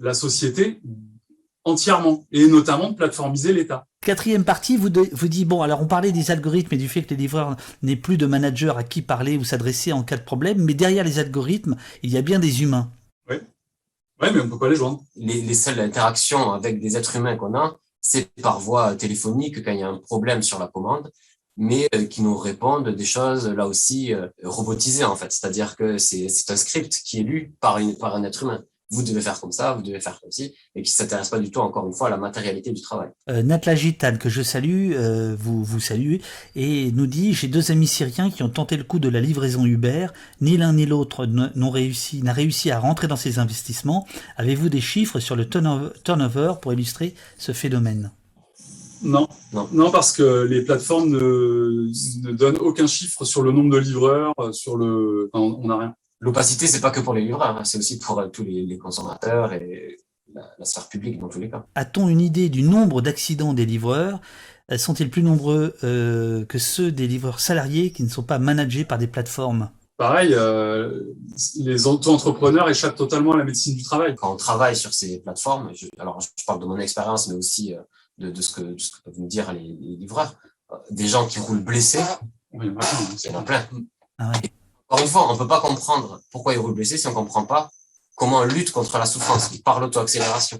[0.01, 0.81] la société
[1.65, 3.87] entièrement et notamment de plateformiser l'État.
[4.01, 7.11] Quatrième partie vous, vous dit, bon, alors on parlait des algorithmes et du fait que
[7.11, 10.63] les livreurs n'aient plus de manager à qui parler ou s'adresser en cas de problème,
[10.63, 12.91] mais derrière les algorithmes, il y a bien des humains.
[14.23, 14.29] Oui.
[14.35, 15.03] Mais on peut pas les joindre.
[15.17, 19.73] Les, les seules interactions avec des êtres humains qu'on a, c'est par voie téléphonique quand
[19.73, 21.11] il y a un problème sur la commande,
[21.57, 25.33] mais euh, qui nous répondent des choses là aussi euh, robotisées en fait.
[25.33, 29.03] C'est-à-dire que c'est un script qui est lu par, une, par un être humain vous
[29.03, 31.61] devez faire comme ça, vous devez faire comme ci, et qui s'intéresse pas du tout,
[31.61, 33.09] encore une fois, à la matérialité du travail.
[33.29, 36.17] Euh, Natla Gitane, que je salue, euh, vous, vous salue,
[36.55, 39.65] et nous dit, j'ai deux amis syriens qui ont tenté le coup de la livraison
[39.67, 40.09] Uber,
[40.41, 44.07] ni l'un ni l'autre n'ont réussi, n'a réussi à rentrer dans ces investissements.
[44.37, 48.13] Avez-vous des chiffres sur le turnover pour illustrer ce phénomène?
[49.03, 49.29] Non.
[49.53, 51.91] non, non, parce que les plateformes ne,
[52.27, 56.67] ne, donnent aucun chiffre sur le nombre de livreurs, sur le, on n'a rien l'opacité,
[56.67, 59.97] c'est pas que pour les livreurs, hein, c'est aussi pour euh, tous les, consommateurs et
[60.35, 61.67] la, sphère publique dans tous les cas.
[61.75, 64.21] A-t-on une idée du nombre d'accidents des livreurs?
[64.71, 68.85] Euh, Sont-ils plus nombreux euh, que ceux des livreurs salariés qui ne sont pas managés
[68.85, 69.71] par des plateformes?
[69.97, 71.15] Pareil, euh,
[71.57, 74.15] les auto-entrepreneurs échappent totalement à la médecine du travail.
[74.15, 77.75] Quand on travaille sur ces plateformes, je, alors je parle de mon expérience, mais aussi
[78.19, 80.35] de, de, ce que, de, ce que, peuvent nous dire les, les livreurs,
[80.91, 82.03] des gens qui roulent blessés,
[82.53, 82.71] oui,
[83.25, 83.65] il y en a plein.
[84.19, 84.51] Ah ouais.
[84.89, 87.15] Encore une fois, on ne peut pas comprendre pourquoi il roule blessé si on ne
[87.17, 87.71] comprend pas
[88.15, 90.59] comment on lutte contre la souffrance par l'auto-accélération.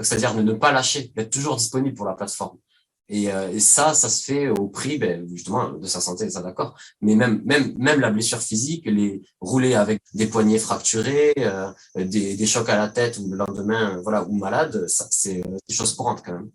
[0.00, 2.58] C'est-à-dire ne pas lâcher, d'être toujours disponible pour la plateforme.
[3.08, 6.74] Et, euh, ça, ça se fait au prix, ben, justement, de sa santé, ça d'accord.
[7.02, 12.36] Mais même, même, même la blessure physique, les rouler avec des poignets fracturés, euh, des,
[12.36, 15.94] des chocs à la tête ou le lendemain, voilà, ou malade, c'est euh, des choses
[15.94, 16.50] courantes quand même.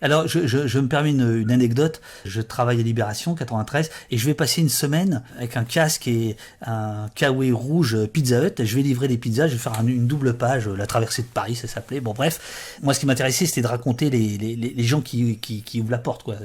[0.00, 2.00] Alors, je, je, je me permets une, une, anecdote.
[2.24, 6.36] Je travaille à Libération 93 et je vais passer une semaine avec un casque et
[6.64, 8.64] un kawaii rouge Pizza Hut.
[8.64, 9.48] Je vais livrer des pizzas.
[9.48, 12.00] Je vais faire une double page, la traversée de Paris, ça s'appelait.
[12.00, 12.78] Bon, bref.
[12.82, 15.90] Moi, ce qui m'intéressait, c'était de raconter les, les, les gens qui, qui, qui, ouvrent
[15.90, 16.36] la porte, quoi.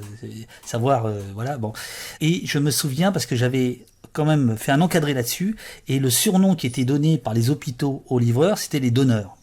[0.66, 1.74] Savoir, euh, voilà, bon.
[2.22, 5.56] Et je me souviens parce que j'avais quand même fait un encadré là-dessus
[5.88, 9.36] et le surnom qui était donné par les hôpitaux aux livreurs, c'était les donneurs.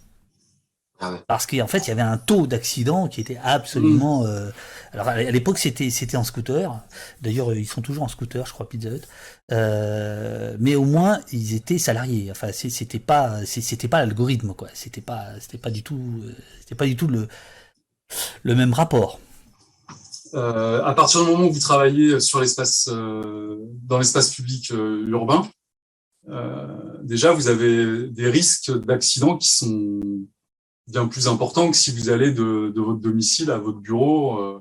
[1.02, 1.18] Ah ouais.
[1.26, 4.24] Parce qu'en fait, il y avait un taux d'accident qui était absolument.
[4.24, 4.50] euh,
[4.92, 6.80] alors à l'époque, c'était c'était en scooter.
[7.20, 9.02] D'ailleurs, ils sont toujours en scooter, je crois, Pizza Hut.
[9.50, 12.30] Euh, mais au moins, ils étaient salariés.
[12.30, 14.68] Enfin, c'était pas c'était pas l'algorithme, quoi.
[14.74, 17.26] C'était pas c'était pas du tout euh, c'était pas du tout le
[18.44, 19.18] le même rapport.
[20.34, 25.06] Euh, à partir du moment où vous travaillez sur l'espace, euh, dans l'espace public euh,
[25.08, 25.46] urbain,
[26.30, 26.66] euh,
[27.02, 30.00] déjà vous avez des risques d'accidents qui sont
[30.88, 34.60] bien plus importants que si vous allez de, votre domicile à votre bureau euh,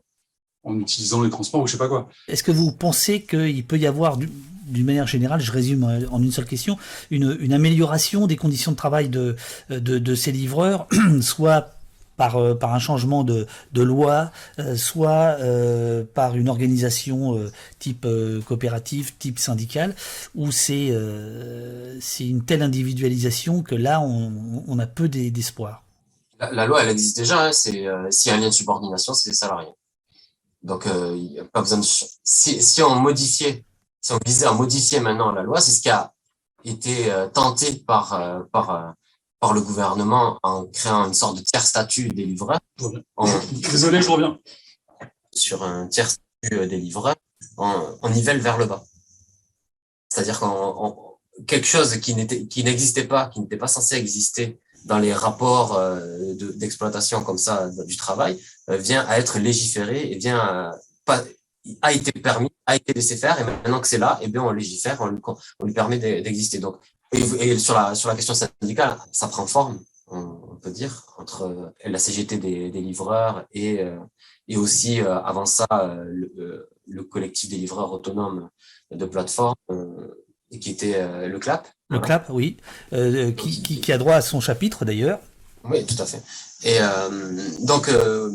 [0.64, 2.10] en utilisant les transports ou je sais pas quoi.
[2.28, 4.30] Est-ce que vous pensez qu'il peut y avoir, du-
[4.68, 6.78] d'une manière générale, je résume euh, en une seule question,
[7.10, 9.36] une, amélioration des conditions de travail de,
[9.70, 10.88] de, de ces livreurs,
[11.22, 11.72] soit
[12.18, 17.52] par, euh, par un changement de, de loi, euh, soit euh, par une organisation euh,
[17.80, 19.96] type euh, coopérative, type syndicale,
[20.36, 25.84] où c'est euh, une telle individualisation que là, on, a peu d'e- d'espoir?
[26.42, 27.46] La, la loi, elle existe déjà.
[27.46, 29.72] hein, c'est euh, s'il y a un lien de subordination, c'est les salariés.
[30.64, 31.86] Donc, euh, il y a pas besoin de.
[31.86, 33.64] Si, si on modifiait,
[34.02, 36.14] si on visait à modifier maintenant la loi, c'est ce qui a
[36.64, 38.92] été euh, tenté par euh, par euh,
[39.40, 42.60] par le gouvernement en créant une sorte de tiers statut des livreurs.
[43.18, 44.38] On- Désolé, je reviens.
[45.34, 47.16] sur un tiers statut euh, des livreurs,
[47.58, 48.84] on, on nivelle vers le bas.
[50.10, 50.48] C'est-à-dire qu'on
[50.86, 55.14] on- quelque chose qui n'était qui n'existait pas, qui n'était pas censé exister dans les
[55.14, 56.00] rapports euh,
[56.36, 60.72] de- d'exploitation comme ça du travail, euh, vient à être légiféré et vient à,
[61.06, 61.24] pas,
[61.82, 64.52] a été permis, a été laissé faire et maintenant que c'est là, eh bien on
[64.52, 65.22] légifère, on lui,
[65.60, 66.60] on lui permet d'e- d'exister.
[66.60, 66.78] Donc
[67.14, 71.44] et, et sur la sur la question syndicale, ça prend forme, on, peut dire, entre
[71.44, 74.00] euh, la CGT des, des livreurs et euh,
[74.48, 78.50] et aussi euh, avant ça euh, le, euh, le collectif des livreurs autonomes
[78.92, 81.68] de plateforme euh, et qui était euh, le CLAP.
[81.92, 82.06] Le Voilà.
[82.20, 82.58] CLAP, oui,
[82.94, 85.20] euh, qui, qui, qui a droit à son chapitre d'ailleurs.
[85.66, 86.24] Oui, tout à fait.
[86.64, 87.10] Et euh,
[87.62, 88.32] donc, euh,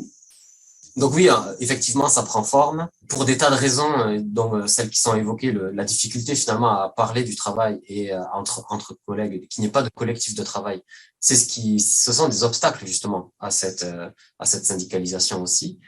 [0.96, 4.66] donc oui, euh, effectivement, ça prend forme pour des tas de raisons, euh, dont euh,
[4.66, 8.64] celles qui sont évoquées, le- la difficulté finalement à parler du travail et euh, entre
[8.70, 10.82] entre collègues, qu'il n'y ait pas de collectif de travail.
[11.20, 15.78] C'est ce qui, ce sont des obstacles justement à cette euh, à cette syndicalisation aussi.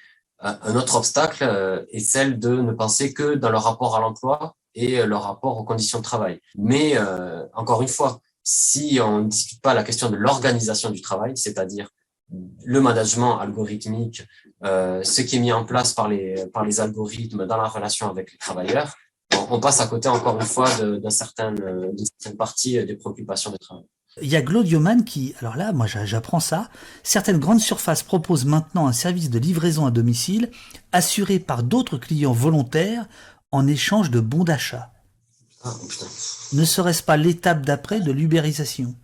[0.45, 4.01] Euh, Un autre obstacle euh, est celle de ne penser que dans le rapport à
[4.01, 6.41] l'emploi et euh, le rapport aux conditions de travail.
[6.57, 11.03] Mais euh, encore une fois, si on ne discute pas la question de l'organisation du
[11.03, 11.89] travail, c'est-à-dire
[12.65, 14.23] le management algorithmique,
[14.65, 18.09] euh, ce qui est mis en place par les, par les algorithmes dans la relation
[18.09, 18.95] avec les travailleurs,
[19.51, 21.57] on, passe à côté encore une fois d'une certaine
[22.39, 23.91] partie euh, des préoccupations des travailleurs.
[24.21, 26.71] Il y a Glodioman qui, alors là, moi j'a- j'apprends ça.
[27.03, 30.51] Certaines grandes surfaces proposent maintenant un service de livraison à domicile
[30.93, 33.07] assuré par d'autres clients volontaires
[33.51, 34.93] en échange de bons d'achat.
[36.53, 38.95] Ne serait-ce pas l'étape d'après de l'ubérisation?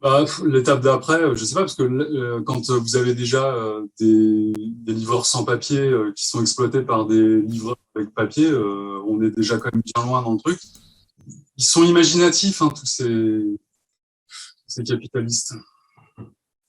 [0.00, 3.86] Bah, L'étape d'après, euh, je sais pas, parce que quand euh, vous avez déjà euh,
[3.98, 4.52] des,
[4.92, 9.72] livreurs sans papier qui sont exploités par des livreurs avec papier, on est déjà quand
[9.72, 10.60] même bien loin dans le truc.
[11.56, 15.54] Ils sont imaginatifs, hein, tous ces capitalistes.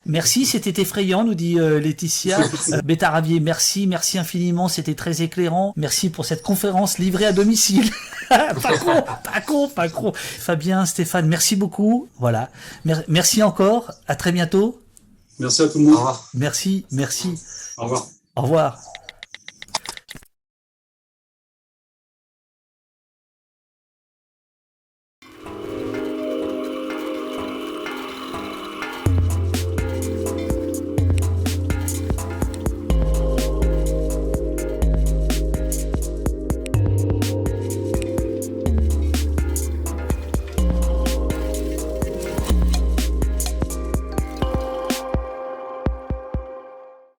[0.08, 2.40] Merci, c'était effrayant, nous dit euh, Laetitia.
[2.72, 5.74] Euh, Bétaravier, merci, merci infiniment, c'était très éclairant.
[5.76, 7.90] Merci pour cette conférence livrée à domicile.
[8.30, 10.14] pas con, pas con, pas con.
[10.16, 12.08] Fabien, Stéphane, merci beaucoup.
[12.20, 12.50] Voilà.
[12.86, 13.92] Mer- merci encore.
[14.08, 14.82] À très bientôt.
[15.40, 15.98] Merci à tout le Au monde.
[15.98, 16.30] revoir.
[16.34, 17.36] Merci, merci.
[17.78, 18.08] Au revoir.
[18.36, 18.80] Au revoir.